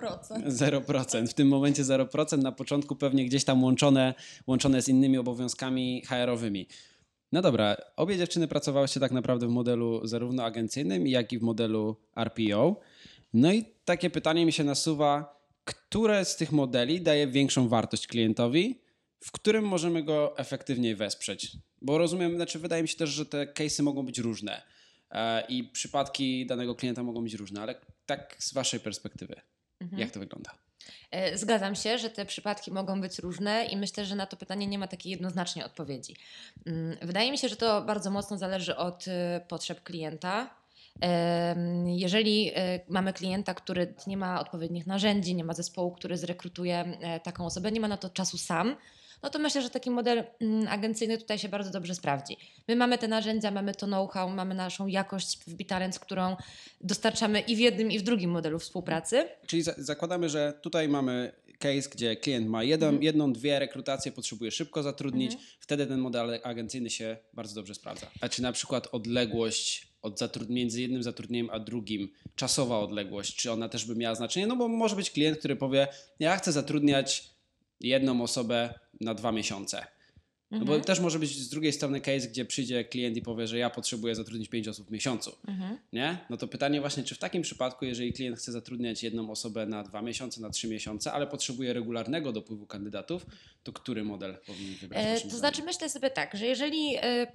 [0.49, 1.27] 0%.
[1.33, 4.15] W tym momencie 0%, na początku pewnie gdzieś tam łączone,
[4.47, 6.67] łączone z innymi obowiązkami HR-owymi.
[7.33, 11.97] No dobra, obie dziewczyny pracowałyście tak naprawdę w modelu zarówno agencyjnym, jak i w modelu
[12.17, 12.81] RPO.
[13.35, 18.82] No i takie pytanie mi się nasuwa, które z tych modeli daje większą wartość klientowi,
[19.25, 21.53] w którym możemy go efektywniej wesprzeć?
[21.83, 24.63] Bo rozumiem, znaczy wydaje mi się też, że te case'y mogą być różne
[25.11, 27.75] e, i przypadki danego klienta mogą być różne, ale
[28.07, 29.41] tak z waszej perspektywy,
[29.97, 30.51] jak to wygląda?
[31.11, 34.67] E, Zgadzam się, że te przypadki mogą być różne i myślę, że na to pytanie
[34.67, 36.17] nie ma takiej jednoznacznej odpowiedzi.
[36.67, 40.63] Mm, Wydaje mi się, że to bardzo mocno zależy od e, potrzeb klienta.
[41.87, 42.51] Jeżeli
[42.89, 47.81] mamy klienta, który nie ma odpowiednich narzędzi, nie ma zespołu, który zrekrutuje taką osobę, nie
[47.81, 48.77] ma na to czasu sam,
[49.23, 52.37] no to myślę, że taki model mm, agencyjny tutaj się bardzo dobrze sprawdzi.
[52.69, 56.37] My mamy te narzędzia, mamy to know-how, mamy naszą jakość w Bitalent, którą
[56.81, 59.29] dostarczamy i w jednym, i w drugim modelu współpracy.
[59.47, 64.51] Czyli za, zakładamy, że tutaj mamy case, gdzie klient ma jedną, jedną, dwie rekrutacje, potrzebuje
[64.51, 68.07] szybko zatrudnić, wtedy ten model agencyjny się bardzo dobrze sprawdza.
[68.21, 73.69] A czy na przykład odległość od między jednym zatrudnieniem a drugim, czasowa odległość, czy ona
[73.69, 74.47] też by miała znaczenie?
[74.47, 75.89] No bo może być klient, który powie,
[76.21, 77.32] ja chcę zatrudniać
[77.83, 79.87] jedną osobę na dwa miesiące.
[80.53, 83.59] No bo też może być z drugiej strony case, gdzie przyjdzie klient i powie, że
[83.59, 85.37] ja potrzebuję zatrudnić pięć osób w miesiącu.
[85.93, 86.19] Nie?
[86.31, 89.83] No to pytanie właśnie, czy w takim przypadku, jeżeli klient chce zatrudniać jedną osobę na
[89.83, 93.27] dwa miesiące, na trzy miesiące, ale potrzebuje regularnego dopływu kandydatów,
[93.63, 95.03] to który model powinien wybrać?
[95.07, 95.39] E, To zdaniem?
[95.39, 97.27] znaczy, myślę sobie tak, że jeżeli e,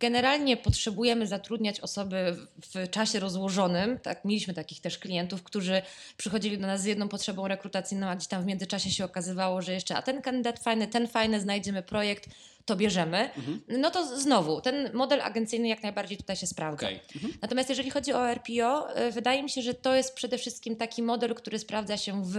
[0.00, 5.82] generalnie potrzebujemy zatrudniać osoby w- w czasie rozłożonym, tak, mieliśmy takich też klientów, którzy
[6.16, 9.72] przychodzili do nas z jedną potrzebą rekrutacyjną, a gdzieś tam w międzyczasie się okazywało, że
[9.72, 12.28] jeszcze, a ten kandydat fajny, ten fajny, znajdziemy projekt,
[12.68, 13.30] to bierzemy.
[13.36, 13.60] Mhm.
[13.68, 16.86] No to znowu, ten model agencyjny jak najbardziej tutaj się sprawdza.
[16.86, 17.00] Okej.
[17.14, 17.32] Mhm.
[17.42, 21.02] Natomiast jeżeli chodzi o RPO, e, wydaje mi się, że to jest przede wszystkim taki
[21.02, 22.36] model, który sprawdza się w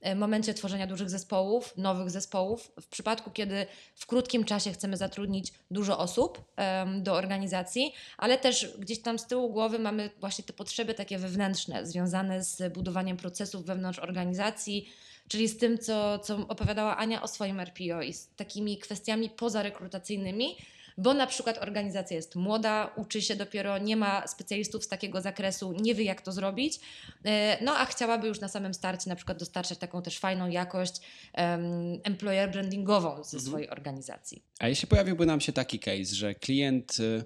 [0.00, 2.72] e, momencie tworzenia dużych zespołów, nowych zespołów.
[2.80, 8.78] W przypadku, kiedy w krótkim czasie chcemy zatrudnić dużo osób em, do organizacji, ale też
[8.78, 13.64] gdzieś tam z tyłu głowy mamy właśnie te potrzeby takie wewnętrzne, związane z budowaniem procesów
[13.64, 14.88] wewnątrz organizacji,
[15.28, 20.56] czyli z tym, co, co opowiadała Ania o swoim RPO i z takimi kwestiami pozarekrutacyjnymi,
[20.98, 25.72] bo na przykład organizacja jest młoda, uczy się dopiero, nie ma specjalistów z takiego zakresu,
[25.72, 26.80] nie wie jak to zrobić,
[27.24, 31.00] e, no a chciałaby już na samym starcie na przykład dostarczać taką też fajną jakość
[31.32, 31.62] em,
[32.04, 34.42] employer brandingową ze swojej organizacji.
[34.58, 37.24] A jeśli pojawiłby nam się taki case, że klient y,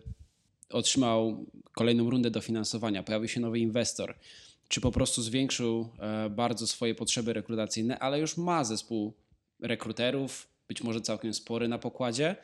[0.70, 4.14] otrzymał kolejną rundę dofinansowania, pojawił się nowy inwestor,
[4.72, 9.12] czy po prostu zwiększył e, bardzo swoje potrzeby rekrutacyjne, ale już ma zespół
[9.60, 12.36] rekruterów, być może całkiem spory na pokładzie.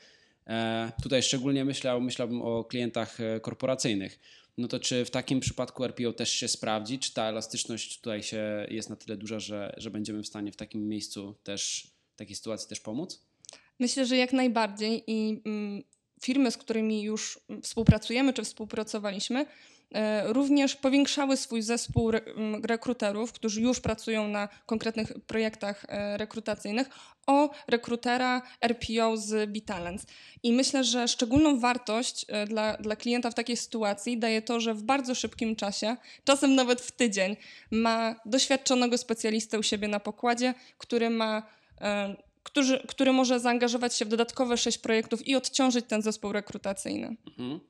[0.47, 4.19] E, Tutaj szczególnie myślał, myślałbym o klientach e, korporacyjnych.
[4.59, 6.99] No to czy w takim przypadku RPO też się sprawdzi?
[6.99, 10.57] Czy ta elastyczność tutaj się jest na tyle duża, że, że będziemy w stanie w
[10.57, 13.23] takim miejscu też, w takiej sytuacji też pomóc?
[13.79, 15.83] Myślę, że jak najbardziej i mm,
[16.23, 19.47] firmy, z którymi już współpracujemy czy współpracowaliśmy,
[20.25, 22.11] również powiększały swój zespół
[22.63, 26.89] rekruterów, którzy już pracują na konkretnych projektach e, rekrutacyjnych,
[27.27, 30.07] o rekrutera RPO z Bitalents.
[30.43, 34.75] I myślę, że szczególną wartość e, dla, dla klienta w takiej sytuacji daje to, że
[34.75, 37.37] w bardzo szybkim czasie, czasem nawet w tydzień,
[37.71, 41.43] ma doświadczonego specjalistę u siebie na pokładzie, który ma
[42.51, 47.17] którzy, który może zaangażować się w dodatkowe sześć projektów i odciążyć ten zespół rekrutacyjny.
[47.39, 47.61] Mhm.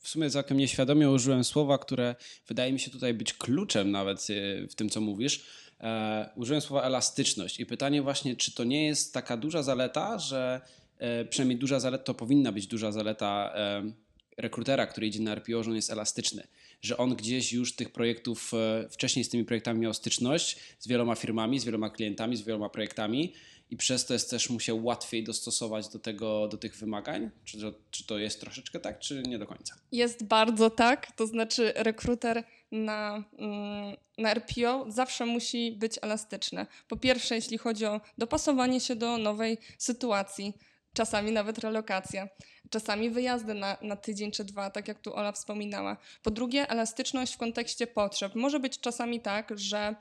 [0.00, 2.14] W sumie całkiem nieświadomie użyłem słowa, które
[2.48, 5.44] wydaje mi się tutaj być kluczem nawet e, w tym, co mówisz.
[5.80, 10.60] E, użyłem słowa elastyczność i pytanie właśnie, czy to nie jest taka duża zaleta, że
[10.98, 13.92] e, przynajmniej duża zaleta, to powinna być duża zaleta e,
[14.36, 16.46] rekrutera, który idzie na RPO, że on jest elastyczny,
[16.82, 18.52] że on gdzieś już tych projektów,
[18.90, 23.32] wcześniej z tymi projektami miał styczność z wieloma firmami, z wieloma klientami, z wieloma projektami
[23.70, 27.30] i przez to jest też mu się łatwiej dostosować do, tego, do tych wymagań?
[27.44, 29.74] Czy, to- czy to jest troszeczkę tak, czy nie do końca?
[29.92, 36.66] Jest bardzo tak, to znaczy rekruter na, mm, na RPO zawsze musi być elastyczny.
[36.88, 40.52] Po pierwsze, jeśli chodzi o dopasowanie się do nowej sytuacji,
[40.94, 42.28] czasami nawet relokacja.
[42.74, 45.96] Czasami wyjazdy na, na tydzień czy dwa, tak jak tu Ola wspominała.
[46.22, 48.34] Po drugie, elastyczność w kontekście potrzeb.
[48.34, 49.94] Może być czasami tak, że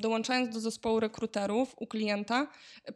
[0.00, 2.46] dołączając do zespołu rekruterów u klienta,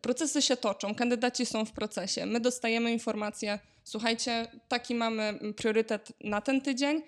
[0.02, 2.26] procesy się toczą, kandydaci są w procesie.
[2.26, 7.02] My dostajemy informację, słuchajcie, taki mamy priorytet na ten tydzień.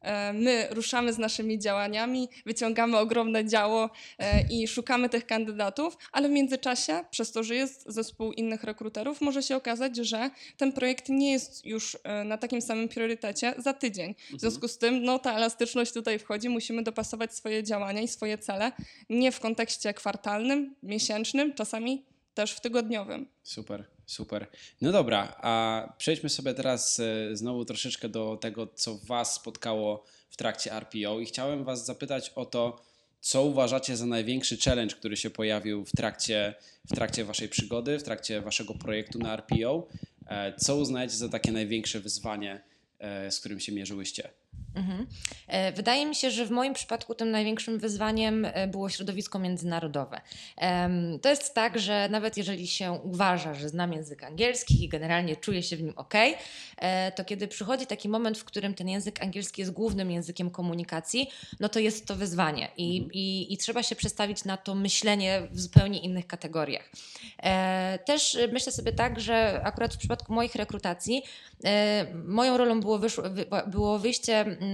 [0.00, 6.28] E, My ruszamy z naszymi działaniami, wyciągamy ogromne działo e, i szukamy tych kandydatów, ale
[6.28, 11.08] w międzyczasie, przez to, że jest zespół innych rekruterów, może się okazać, że ten projekt
[11.08, 14.14] nie jest już e, na takim samym priorytecie za tydzień.
[14.36, 18.38] W związku z tym, no ta elastyczność tutaj wchodzi, musimy dopasować swoje działania i swoje
[18.38, 18.72] cele
[19.10, 22.04] nie w kontekście kwartalnym, miesięcznym, czasami
[22.34, 23.26] też w tygodniowym.
[23.42, 24.46] Super, super.
[24.80, 30.36] No dobra, a przejdźmy sobie teraz e, znowu troszeczkę do tego, co Was spotkało w
[30.36, 32.82] trakcie RPO i chciałem Was zapytać o to,
[33.20, 36.54] co uważacie za największy challenge, który się pojawił w trakcie,
[36.90, 39.88] w trakcie Waszej przygody, w trakcie Waszego projektu na RPO?
[40.26, 42.62] E, Co uznajecie za takie największe wyzwanie,
[42.98, 44.30] e, z którym się mierzyłyście?
[44.76, 45.06] Mhm.
[45.48, 50.20] E, Wydaje mi się, że w moim przypadku tym największym wyzwaniem e, było środowisko międzynarodowe.
[51.22, 55.62] To jest tak, że nawet jeżeli się uważa, że znam język angielski i generalnie czuję
[55.62, 56.14] się w nim ok,
[56.76, 61.30] e, to kiedy przychodzi taki moment, w którym ten język angielski jest głównym językiem komunikacji,
[61.60, 65.60] no to jest to wyzwanie i, i, i trzeba się przestawić na to myślenie w
[65.60, 66.90] zupełnie innych kategoriach.
[68.04, 71.22] Też myślę sobie tak, że akurat w przypadku moich rekrutacji
[72.26, 74.65] moją rolą było, wyszło, wy, było wyjście mm,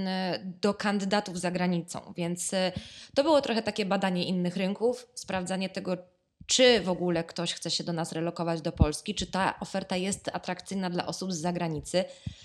[0.60, 2.72] do kandydatów za granicą, więc e,
[3.14, 5.96] to było trochę takie badanie innych rynków, sprawdzanie tego,
[6.52, 10.30] czy w ogóle ktoś chce się do nas relokować do Polski, czy ta oferta jest
[10.32, 12.04] atrakcyjna dla osób z zagranicy.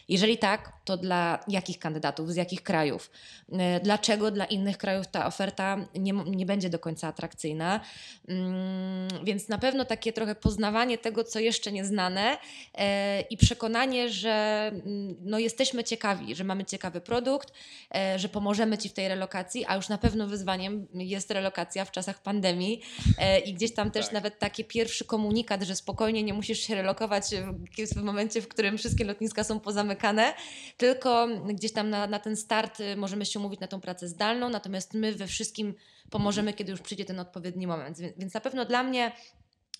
[0.10, 3.12] Jeżeli tak, to dla jakich kandydatów, z jakich krajów?
[3.52, 7.80] E, Dlaczego dla innych krajów ta oferta nie, nie będzie do końca atrakcyjna?
[8.28, 12.38] Mm, Więc na pewno takie trochę poznawanie tego, co jeszcze nieznane
[12.76, 17.54] e, i przekonanie, że mm, no, jesteśmy ciekawi, że mamy ciekawy produkt,
[17.96, 21.92] e, że pomożemy Ci w tej relokacji, a już na pewno wyzwaniem jest relokacja w
[21.92, 22.82] czasach pandemii
[23.46, 24.14] i gdzieś tam też Tak.
[24.14, 27.24] nawet taki pierwszy komunikat, że spokojnie nie musisz się relokować
[27.78, 30.34] w, w momencie, w którym wszystkie lotniska są pozamykane,
[30.78, 34.50] tylko gdzieś tam na, na ten start y, możemy się umówić na tą pracę zdalną,
[34.50, 35.74] natomiast my we wszystkim
[36.10, 38.00] pomożemy, kiedy już przyjdzie ten odpowiedni moment.
[38.00, 39.12] Więc, więc na pewno dla mnie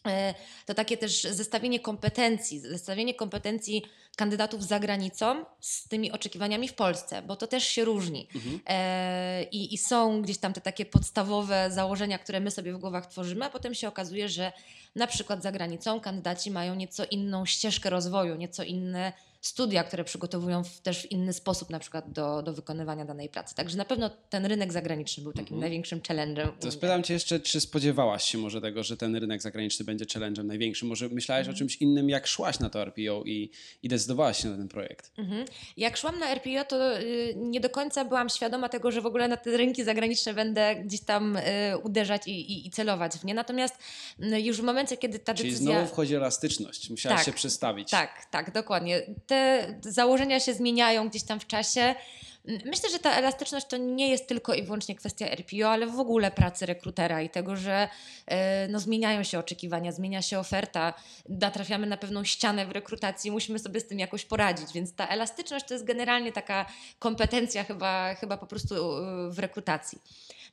[0.08, 0.34] e,
[0.66, 3.84] to takie też zestawienie kompetencji, zestawienie kompetencji
[4.18, 8.28] kandydatów za granicą z tymi oczekiwaniami w Polsce, bo to też się różni.
[8.66, 13.06] E, i, I są gdzieś tam te takie podstawowe założenia, które my sobie w głowach
[13.06, 14.52] tworzymy, a potem się okazuje, że
[14.96, 20.64] na przykład za granicą kandydaci mają nieco inną ścieżkę rozwoju, nieco inne studia, które przygotowują
[20.64, 23.56] w, też w inny sposób na przykład do, do wykonywania danej pracy.
[23.56, 26.52] Także na pewno ten rynek zagraniczny był takim największym challenge'em.
[26.60, 30.46] To spytam Cię jeszcze, czy spodziewałaś się może tego, że ten rynek zagraniczny będzie challenge'em
[30.46, 30.88] największym?
[30.88, 33.50] Może myślałeś o czymś innym, jak szłaś na to RPO i,
[33.84, 35.12] i decydowałaś się na ten projekt?
[35.18, 35.46] Mhm.
[35.78, 39.28] Jak szłam na RPO, to y, nie do końca byłam świadoma tego, że w ogóle
[39.28, 41.42] na te rynki zagraniczne będę gdzieś tam y,
[41.84, 43.34] uderzać i, i, i celować w nie.
[43.34, 43.76] Natomiast
[44.20, 45.72] y, już w momencie, kiedy ta Czyli decyzja...
[45.72, 46.90] znowu wchodzi elastyczność.
[46.90, 47.90] Musiałaś Tak, się przestawić.
[47.90, 49.02] Tak, tak, dokładnie.
[49.28, 51.96] Te założenia się zmieniają gdzieś tam w czasie.
[52.66, 56.32] Myślę, że ta elastyczność to nie jest tylko i wyłącznie kwestia RPO, ale w ogóle
[56.32, 57.90] pracy rekrutera i tego, że
[58.26, 60.94] e, no, zmieniają się oczekiwania, zmienia się oferta,
[61.30, 65.66] natrafiamy na pewną ścianę w rekrutacji, musimy sobie z tym jakoś poradzić, więc ta elastyczność
[65.68, 66.66] to jest generalnie taka
[67.00, 70.02] kompetencja chyba, chyba po prostu e, w rekrutacji.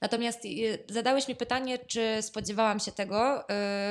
[0.00, 3.44] Natomiast y, zadałeś mi pytanie, czy spodziewałam się tego,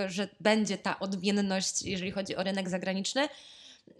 [0.07, 3.29] że będzie ta odmienność, jeżeli chodzi o rynek zagraniczny.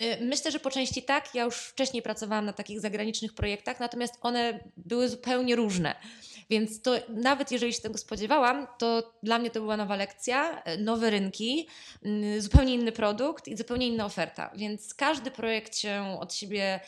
[0.02, 1.36] Y, Myślę, że po części tak.
[1.36, 5.96] Ja już wcześniej pracowałam na takich zagranicznych projektach, natomiast one były zupełnie różne.
[6.50, 10.78] Więc to nawet jeżeli się tego spodziewałam, to dla mnie to była nowa lekcja, y,
[10.78, 11.68] nowe rynki,
[12.06, 14.52] y, zupełnie inny produkt i zupełnie inna oferta.
[14.56, 16.80] Więc każdy projekt się od siebie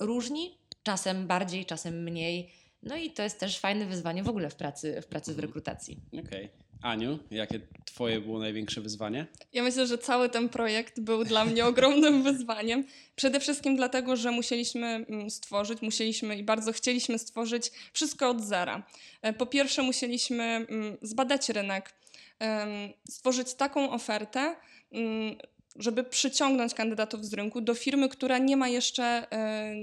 [0.00, 2.52] różni, czasem bardziej, czasem mniej.
[2.82, 5.98] No i to jest też fajne wyzwanie w ogóle w pracy w, pracy w rekrutacji.
[6.26, 6.50] Okej.
[6.82, 9.26] Aniu, jakie Twoje było największe wyzwanie?
[9.52, 12.84] Ja myślę, że cały ten projekt był dla mnie ogromnym wyzwaniem.
[13.16, 18.86] Przede wszystkim dlatego, że musieliśmy mm, stworzyć, musieliśmy i bardzo chcieliśmy stworzyć wszystko od zera.
[19.22, 21.94] E, Po pierwsze, musieliśmy mm, zbadać rynek,
[23.08, 24.56] stworzyć taką ofertę,
[24.92, 25.36] mm,
[25.78, 29.74] żeby przyciągnąć kandydatów z rynku do firmy, która nie ma jeszcze, e,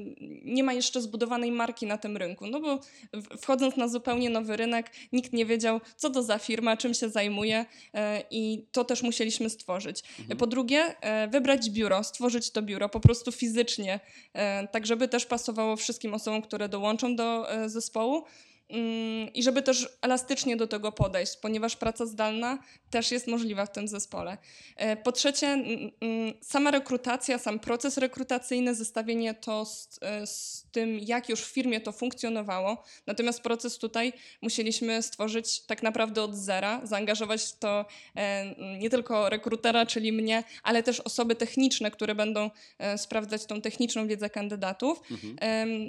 [0.45, 2.47] nie ma jeszcze zbudowanej marki na tym rynku.
[2.47, 2.79] No bo
[3.41, 7.65] wchodząc na zupełnie nowy rynek, nikt nie wiedział, co to za firma, czym się zajmuje
[7.93, 10.03] e, i to też musieliśmy stworzyć.
[10.37, 13.99] Po drugie, e, wybrać biuro, stworzyć to biuro po prostu fizycznie,
[14.71, 18.23] tak żeby też pasowało wszystkim osobom, które dołączą do zespołu.
[18.69, 23.71] Mm, I żeby też elastycznie do tego podejść, ponieważ praca zdalna też jest możliwa w
[23.71, 24.37] tym zespole.
[24.75, 30.65] E, po trzecie, mm, mm, sama rekrutacja, sam proces rekrutacyjny, zestawienie to z, e, z
[30.71, 32.83] tym, jak już w firmie to funkcjonowało.
[33.07, 37.85] Natomiast proces tutaj musieliśmy stworzyć tak naprawdę od zera, zaangażować w to
[38.15, 42.49] e, nie tylko rekrutera, czyli mnie, ale też osoby techniczne, które będą
[42.97, 45.01] sprawdzać tą techniczną wiedzę kandydatów.
[45.11, 45.35] Mhm.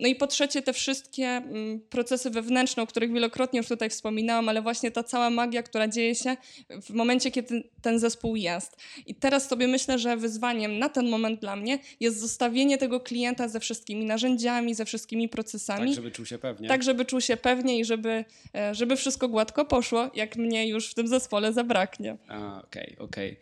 [0.00, 1.42] No i po trzecie, te wszystkie
[1.90, 6.14] procesy wewnętrzne, o których wielokrotnie już tutaj wspominałam, ale właśnie ta cała magia, która dzieje
[6.14, 6.36] się
[6.82, 8.76] w momencie, kiedy ten zespół jest.
[9.06, 13.48] I teraz sobie myślę, że wyzwaniem na ten moment dla mnie jest zostawienie tego klienta
[13.48, 15.86] ze wszystkimi narzędziami, ze wszystkimi procesami.
[15.86, 16.68] Tak, żeby czuł się pewnie.
[16.68, 20.90] Tak, żeby czuł się pewnie i żeby, e, żeby wszystko gładko poszło, jak mnie już
[20.90, 22.16] w tym zespole zabraknie.
[22.24, 22.96] Okej, okej.
[22.98, 23.36] Okay, okay.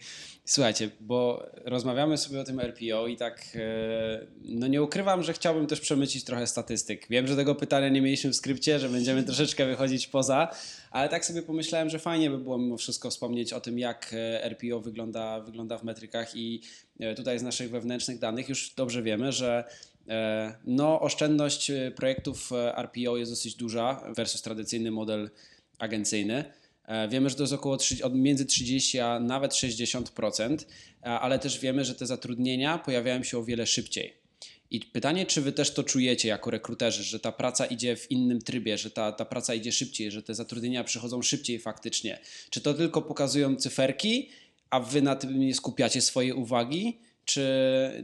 [0.47, 5.67] Słuchajcie, bo rozmawiamy sobie o tym RPO i tak, e, no nie ukrywam, że chciałbym
[5.67, 7.07] też przemycić trochę statystyk.
[7.11, 10.49] Wiem, że tego pytania nie mieliśmy w skrypcie, że będziemy troszeczkę wychodzić poza,
[10.91, 14.45] ale tak sobie pomyślałem, że fajnie by było mimo wszystko wspomnieć o tym, jak e,
[14.45, 16.63] RPO wygląda, wygląda w metrykach i
[17.01, 19.65] e, tutaj z naszych wewnętrznych danych już dobrze wiemy, że
[20.65, 25.31] no, oszczędność projektów RPO jest dosyć duża versus tradycyjny model
[25.79, 26.45] agencyjny.
[26.87, 30.65] E, wiemy, że to jest około 30, między 30 a nawet 60%,
[31.03, 34.24] e, ale też wiemy, że te zatrudnienia pojawiają się o wiele szybciej.
[34.75, 38.43] I pytanie, czy wy też to czujecie jako rekruterzy, że ta praca idzie w innym
[38.43, 42.19] trybie, że ta, ta praca idzie szybciej, że te zatrudnienia przychodzą szybciej faktycznie?
[42.51, 44.29] Czy to tylko pokazują cyferki,
[44.71, 46.99] a wy na tym nie skupiacie swojej uwagi?
[47.25, 47.47] Czy,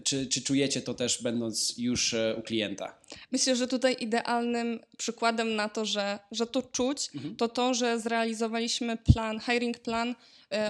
[0.05, 2.99] czy, czy czujecie to też będąc już e, u klienta?
[3.33, 7.37] Myślę, że tutaj idealnym przykładem na to, że, że to czuć, mhm.
[7.37, 10.15] to to, że zrealizowaliśmy plan, hiring plan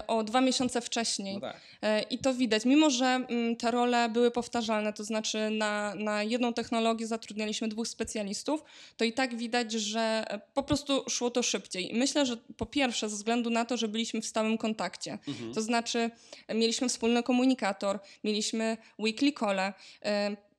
[0.06, 1.34] o dwa miesiące wcześniej.
[1.34, 1.60] No tak.
[1.82, 6.22] E, I to widać, mimo że mm, te role były powtarzalne, to znaczy na, na
[6.22, 8.64] jedną technologię zatrudnialiśmy dwóch specjalistów,
[8.96, 10.24] to i tak widać, że
[10.54, 11.94] po prostu szło to szybciej.
[11.94, 15.54] I myślę, że po pierwsze ze względu na to, że byliśmy w stałym kontakcie, mhm.
[15.54, 16.10] to znaczy
[16.54, 19.72] mieliśmy wspólny komunikator, mieliśmy weekly call,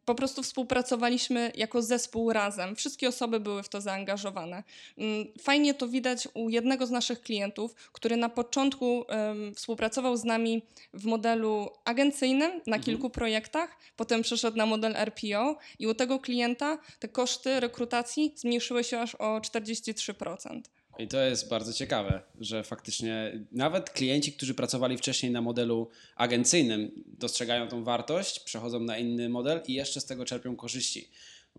[0.06, 2.76] po prostu współpracowaliśmy jako zespół razem.
[2.76, 4.64] Wszystkie osoby były w to zaangażowane.
[4.98, 10.24] Mm, fajnie to widać u jednego z naszych klientów, który na początku um, współpracował z
[10.24, 10.62] nami
[10.94, 12.84] w modelu agencyjnym na mhm.
[12.84, 18.84] kilku projektach, potem przeszedł na model RPO i u tego klienta te koszty rekrutacji zmniejszyły
[18.84, 20.62] się aż o 43%.
[21.04, 26.92] I to jest bardzo ciekawe, że faktycznie nawet klienci, którzy pracowali wcześniej na modelu agencyjnym,
[27.06, 31.10] dostrzegają tą wartość, przechodzą na inny model i jeszcze z tego czerpią korzyści.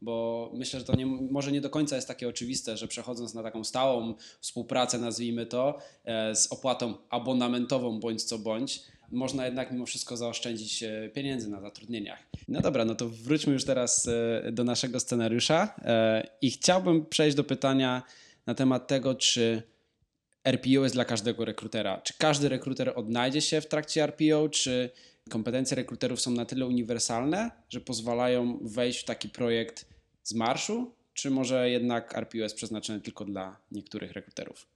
[0.00, 3.42] Bo myślę, że to nie, może nie do końca jest takie oczywiste, że przechodząc na
[3.42, 9.86] taką stałą współpracę, nazwijmy to, e, z opłatą abonamentową bądź co bądź, można jednak mimo
[9.86, 12.18] wszystko zaoszczędzić e, pieniędzy na zatrudnieniach.
[12.48, 15.74] No dobra, no to wróćmy już teraz e, do naszego scenariusza
[16.40, 18.02] i chciałbym przejść do pytania,
[18.46, 19.62] na temat tego, czy
[20.44, 22.00] RPO jest dla każdego rekrutera.
[22.00, 24.90] Czy każdy rekruter odnajdzie się w trakcie RPO, czy
[25.30, 29.86] kompetencje rekruterów są na tyle uniwersalne, że pozwalają wejść w taki projekt
[30.22, 34.66] z marszu, czy może jednak RPO jest przeznaczony tylko dla niektórych rekruterów?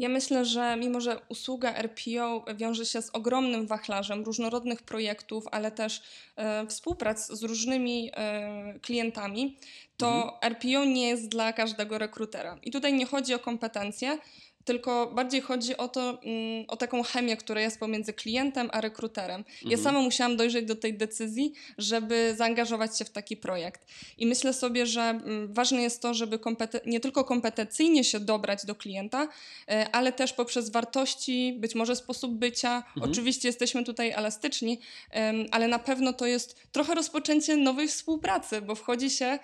[0.00, 5.70] Ja myślę, że mimo, że usługa RPO wiąże się z ogromnym wachlarzem różnorodnych projektów, ale
[5.70, 6.02] też
[6.36, 9.58] e, współprac z różnymi e, klientami,
[9.96, 10.54] to mhm.
[10.54, 12.58] RPO nie jest dla każdego rekrutera.
[12.62, 14.18] I tutaj nie chodzi o kompetencje,
[14.64, 19.40] tylko bardziej chodzi o to, mm, o taką chemię, która jest pomiędzy klientem a rekruterem.
[19.40, 19.70] Mhm.
[19.70, 23.86] Ja sama musiałam dojrzeć do tej decyzji, żeby zaangażować się w taki projekt.
[24.18, 26.38] I myślę sobie, że mm, ważne jest to, żeby
[26.86, 29.28] nie tylko kompetencyjnie się dobrać do klienta,
[29.68, 32.76] e, ale też poprzez wartości, być może sposób bycia.
[32.76, 33.10] Mhm.
[33.10, 34.80] Oczywiście jesteśmy tutaj elastyczni,
[35.50, 39.38] ale na pewno to jest trochę rozpoczęcie nowej współpracy, bo wchodzi się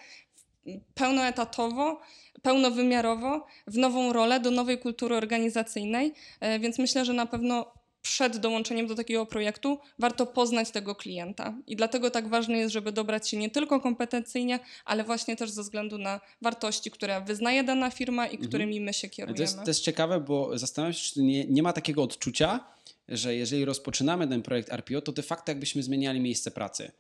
[0.95, 2.01] pełnoetatowo,
[2.43, 8.37] pełnowymiarowo w nową rolę, do nowej kultury organizacyjnej, e, więc myślę, że na pewno przed
[8.37, 11.55] dołączeniem do takiego projektu warto poznać tego klienta.
[11.67, 15.63] I dlatego tak ważne jest, żeby dobrać się nie tylko kompetencyjnie, ale właśnie też ze
[15.63, 18.49] względu na wartości, które wyznaje dana firma i mhm.
[18.49, 19.37] którymi my się kierujemy.
[19.37, 22.65] To jest, to jest ciekawe, bo zastanawiam się, czy nie, nie ma takiego odczucia,
[23.09, 26.93] że jeżeli rozpoczynamy ten projekt RPO, to de facto jakbyśmy zmieniali miejsce pracy.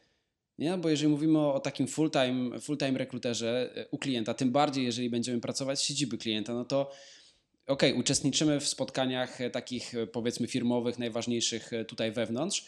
[0.59, 0.79] Nie?
[0.79, 5.41] Bo jeżeli mówimy o, takim full-time, full-time rekruterze e, u klienta, tym bardziej jeżeli będziemy
[5.41, 6.91] pracować z siedziby klienta, no to
[7.67, 12.67] ok, uczestniczymy w spotkaniach e, takich e, powiedzmy firmowych, najważniejszych tutaj wewnątrz,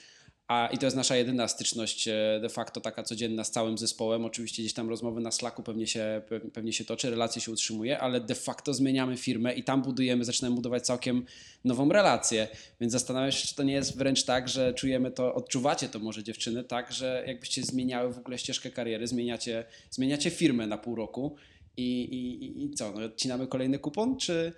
[0.49, 4.25] a, I to jest nasza jedyna styczność e, de facto taka codzienna z całym zespołem.
[4.25, 6.23] Oczywiście gdzieś tam rozmowy na Slacku pewnie się,
[6.53, 10.57] pewnie się toczy, relacje się utrzymuje, ale de facto zmieniamy firmę i tam budujemy, zaczynamy
[10.57, 11.27] budować całkiem
[11.65, 12.49] nową relację.
[12.81, 16.23] Więc zastanawiam się, czy to nie jest wręcz tak, że czujemy to, odczuwacie to może
[16.23, 21.37] dziewczyny, tak, że jakbyście zmieniały w ogóle ścieżkę kariery, zmieniacie, zmieniacie firmę na pół roku
[21.77, 24.53] i, i, i co, no, odcinamy kolejny kupon, czy,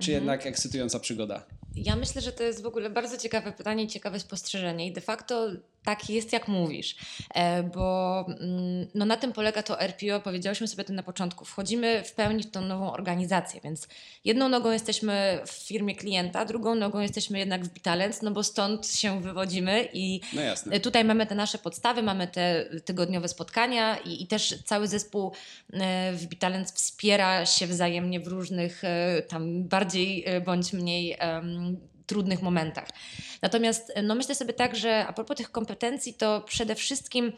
[0.00, 0.14] czy Mhm.
[0.14, 1.46] jednak ekscytująca przygoda?
[1.76, 4.86] Ja myślę, że to jest w ogóle bardzo ciekawe pytanie ciekawe spostrzeżenie.
[4.86, 5.48] I de facto
[5.86, 6.96] tak jest, jak mówisz,
[7.34, 10.20] e, bo mm, no, na tym polega to RPO.
[10.20, 11.44] Powiedziałyśmy sobie to na początku.
[11.44, 13.88] Wchodzimy w pełni w tą nową organizację, więc
[14.24, 18.86] jedną nogą jesteśmy w firmie klienta, drugą nogą jesteśmy jednak w Bitalent, no bo stąd
[18.86, 20.20] się wywodzimy i
[20.66, 20.72] No.
[20.72, 25.32] E, Tutaj mamy te nasze podstawy, mamy te tygodniowe spotkania i, i też cały zespół
[25.72, 28.82] e, w Bitalent wspiera się wzajemnie w różnych
[29.28, 31.16] tam bardziej bądź mniej
[32.06, 32.88] trudnych momentach.
[33.42, 37.32] Natomiast no myślę sobie tak, że a propos tych kompetencji, to przede wszystkim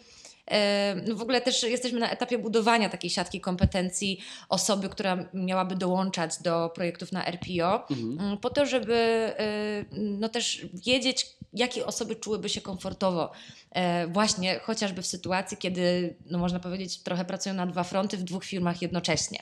[0.51, 5.77] e, no w ogóle też jesteśmy na etapie budowania takiej siatki kompetencji osoby, która miałaby
[5.77, 8.21] dołączać do projektów na RPO, Mhm.
[8.21, 13.33] mm, po to, żeby e, no też wiedzieć, jakie osoby czułyby się komfortowo
[13.71, 18.23] e, właśnie chociażby w sytuacji, kiedy no można powiedzieć trochę pracują na dwa fronty w
[18.23, 19.39] dwóch firmach jednocześnie.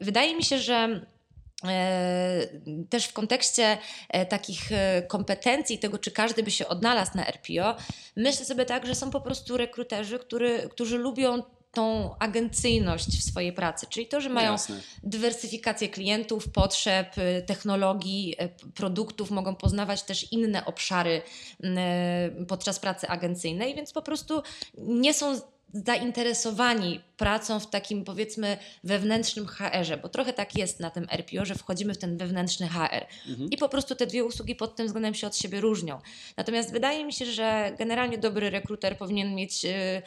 [0.00, 1.06] Wydaje mi się, że
[2.90, 7.76] też w kontekście e, takich e, kompetencji, tego czy każdy by się odnalazł na RPO,
[8.16, 11.42] myślę sobie tak, że są po prostu rekruterzy, który, którzy lubią
[11.72, 14.80] tą agencyjność w swojej pracy, czyli to, że mają Jasne.
[15.02, 17.14] dywersyfikację klientów, potrzeb,
[17.46, 18.36] technologii,
[18.74, 21.22] produktów, mogą poznawać też inne obszary
[22.48, 24.42] podczas pracy agencyjnej, więc po prostu
[24.78, 25.40] nie są
[25.72, 31.54] zainteresowani pracą w takim powiedzmy wewnętrznym HR-ze, bo trochę tak jest na tym RPO, że
[31.54, 33.50] wchodzimy w ten wewnętrzny HR Mhm.
[33.50, 35.98] i po prostu te dwie usługi pod tym względem się od siebie różnią.
[36.36, 40.02] Natomiast wydaje mi się, że generalnie dobry rekruter powinien mieć y,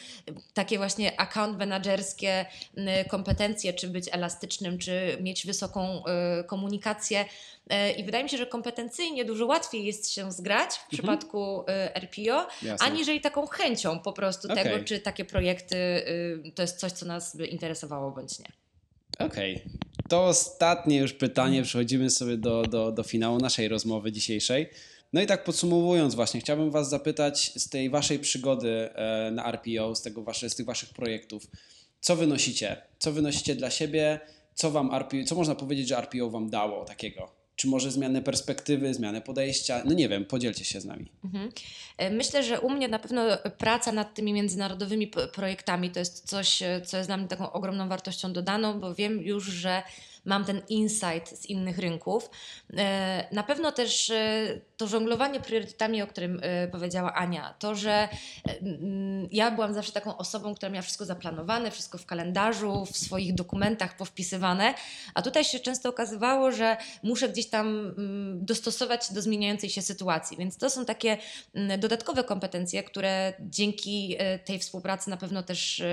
[0.54, 2.46] takie właśnie account managerskie
[2.78, 6.04] y, kompetencje, czy być elastycznym, czy mieć wysoką
[6.40, 7.26] y, komunikację.
[7.98, 12.48] I wydaje mi się, że kompetencyjnie dużo łatwiej jest się zgrać w przypadku y, RPO,
[12.62, 12.88] Jasne.
[12.88, 14.64] aniżeli taką chęcią po prostu Okej.
[14.64, 15.76] tego, czy takie projekty
[16.56, 18.46] to jest coś, co nas by interesowało bądź nie.
[19.20, 19.62] Okej.
[20.10, 21.64] To ostatnie już pytanie.
[21.64, 24.70] Przechodzimy sobie do, do, do finału naszej rozmowy dzisiejszej.
[25.14, 29.96] No i tak podsumowując właśnie, chciałbym Was zapytać z tej Waszej przygody e, na RPO,
[29.96, 31.48] z, tego wasze, z tych Waszych projektów,
[32.00, 32.82] co wynosicie?
[33.00, 34.20] Co wynosicie dla siebie?
[34.54, 37.45] Co Wam RPO, co można powiedzieć, że RPO Wam dało takiego?
[37.56, 39.82] Czy może zmianę perspektywy, zmianę podejścia?
[39.86, 41.12] No nie wiem, podzielcie się z nami.
[41.24, 41.52] Mhm.
[41.98, 43.22] E, Myślę, że u mnie na pewno
[43.58, 47.90] praca nad tymi międzynarodowymi projektami to jest coś, e, co jest dla mnie taką ogromną
[47.90, 49.84] wartością dodaną, bo wiem już, że
[50.26, 52.30] mam ten insight z innych rynków.
[52.78, 58.10] E, Na pewno też e, to żonglowanie priorytetami, o którym e, powiedziała Ania, to, że
[59.32, 63.98] ja byłam zawsze taką osobą, która miała wszystko zaplanowane, wszystko w kalendarzu, w swoich dokumentach
[63.98, 64.74] powpisywane,
[65.14, 67.96] a tutaj się często okazywało, że muszę gdzieś tam
[68.36, 70.38] dostosować do zmieniającej się sytuacji.
[70.38, 71.18] Więc to są takie
[71.78, 75.84] dodatkowe kompetencje, które dzięki tej współpracy na pewno też,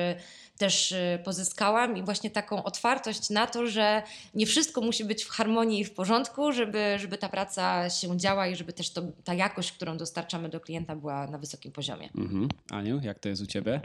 [0.58, 4.02] też e, pozyskałam i właśnie taką otwartość na to, że
[4.34, 8.46] nie wszystko musi być w harmonii i w porządku, żeby, żeby ta praca się działa
[8.46, 12.10] i żeby też to, ta jakość, którą dostarczamy do klienta była na wysokim poziomie.
[12.16, 12.48] Mhm.
[12.70, 13.80] Aniu, jak to jest u Ciebie?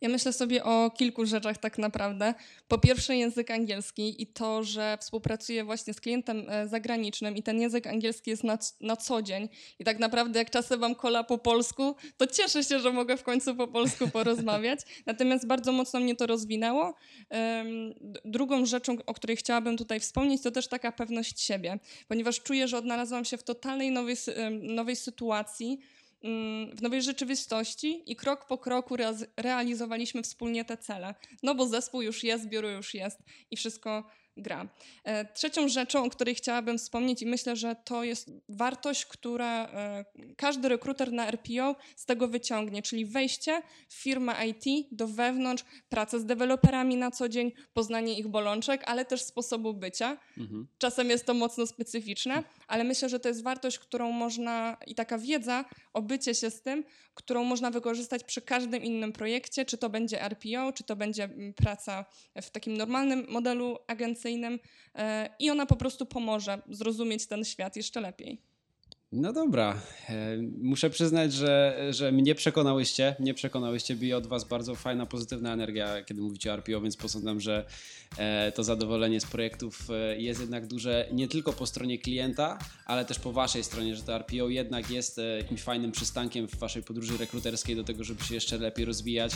[0.00, 2.34] Ja myślę sobie o kilku rzeczach tak naprawdę.
[2.68, 7.60] Po pierwsze język angielski i to, że współpracuję właśnie z klientem e, zagranicznym i ten
[7.60, 9.48] język angielski jest na, na co dzień
[9.78, 13.22] i tak naprawdę jak czasem wam kola po polsku, to cieszę się, że mogę w
[13.22, 14.80] końcu po polsku porozmawiać.
[15.06, 16.94] Natomiast bardzo mocno mnie to rozwinęło.
[18.24, 22.78] Drugą rzeczą, o której chciałabym tutaj wspomnieć, to też taka pewność siebie, ponieważ czuję, że
[22.78, 24.16] odnalazłam się w totalnej nowej,
[24.60, 25.78] nowej sytuacji,
[26.74, 28.96] w nowej rzeczywistości i krok po kroku
[29.36, 31.14] realizowaliśmy wspólnie te cele.
[31.42, 33.18] No bo zespół już jest, biuro już jest
[33.50, 34.04] i wszystko
[34.38, 34.68] gra.
[35.04, 40.04] E, Trzecią rzeczą, o której chciałabym wspomnieć i myślę, że to jest wartość, która e,
[40.36, 46.20] każdy rekruter na RPO z tego wyciągnie, czyli wejście w firmę IT do wewnątrz, pracę
[46.20, 50.16] z deweloperami na co dzień, poznanie ich bolączek, ale też sposobu bycia.
[50.38, 50.66] Mhm.
[50.78, 55.18] Czasem jest to mocno specyficzne, ale myślę, że to jest wartość, którą można i taka
[55.18, 56.84] wiedza o bycie się z tym,
[57.14, 61.54] którą można wykorzystać przy każdym innym projekcie, czy to będzie RPO, czy to będzie mm,
[61.54, 62.04] praca
[62.42, 64.27] w takim normalnym modelu agencyjnym
[64.94, 68.42] e, i ona po prostu pomoże zrozumieć ten świat jeszcze lepiej.
[69.12, 74.74] No dobra, e, muszę przyznać, że, że mnie przekonałyście, mnie przekonałyście, bije od was bardzo
[74.74, 77.66] fajna, pozytywna energia, kiedy mówicie o RPO, więc posądzam, że
[78.18, 83.18] e, to zadowolenie z projektów jest jednak duże nie tylko po stronie klienta, ale też
[83.18, 87.76] po waszej stronie, że to RPO jednak jest jakimś fajnym przystankiem w waszej podróży rekruterskiej
[87.76, 89.32] do tego, żeby się jeszcze lepiej rozwijać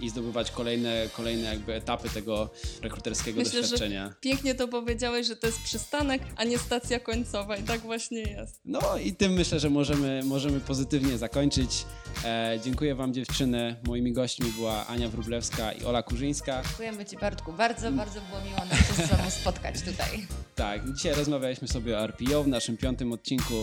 [0.00, 2.50] i zdobywać kolejne, kolejne jakby etapy tego
[2.82, 4.14] rekruterskiego Myślę, że doświadczenia.
[4.20, 8.60] pięknie to powiedziałeś, że to jest przystanek, a nie stacja końcowa i tak właśnie jest.
[8.64, 11.84] No i tym myślę, że możemy, możemy pozytywnie zakończyć.
[12.24, 13.76] E, dziękuję Wam dziewczyny.
[13.86, 16.62] Moimi gośćmi była Ania Wróblewska i Ola Kurzyńska.
[16.62, 20.26] Dziękujemy Ci Bartku, bardzo, bardzo było miło nam się z Tobą spotkać tutaj.
[20.54, 23.54] Tak, dzisiaj rozmawialiśmy sobie o RPO w naszym piątym odcinku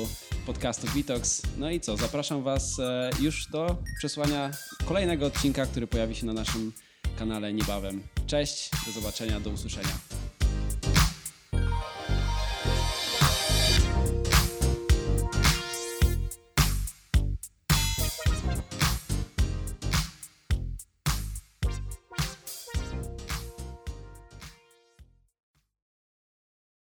[0.45, 1.41] podcastu Bitox.
[1.58, 4.51] No i co, zapraszam Was e, już do przesłania
[4.86, 6.74] kolejnego odcinka, który pojawi się na naszym
[7.20, 8.04] kanale niebawem.
[8.28, 10.22] Cześć, do zobaczenia, do usłyszenia.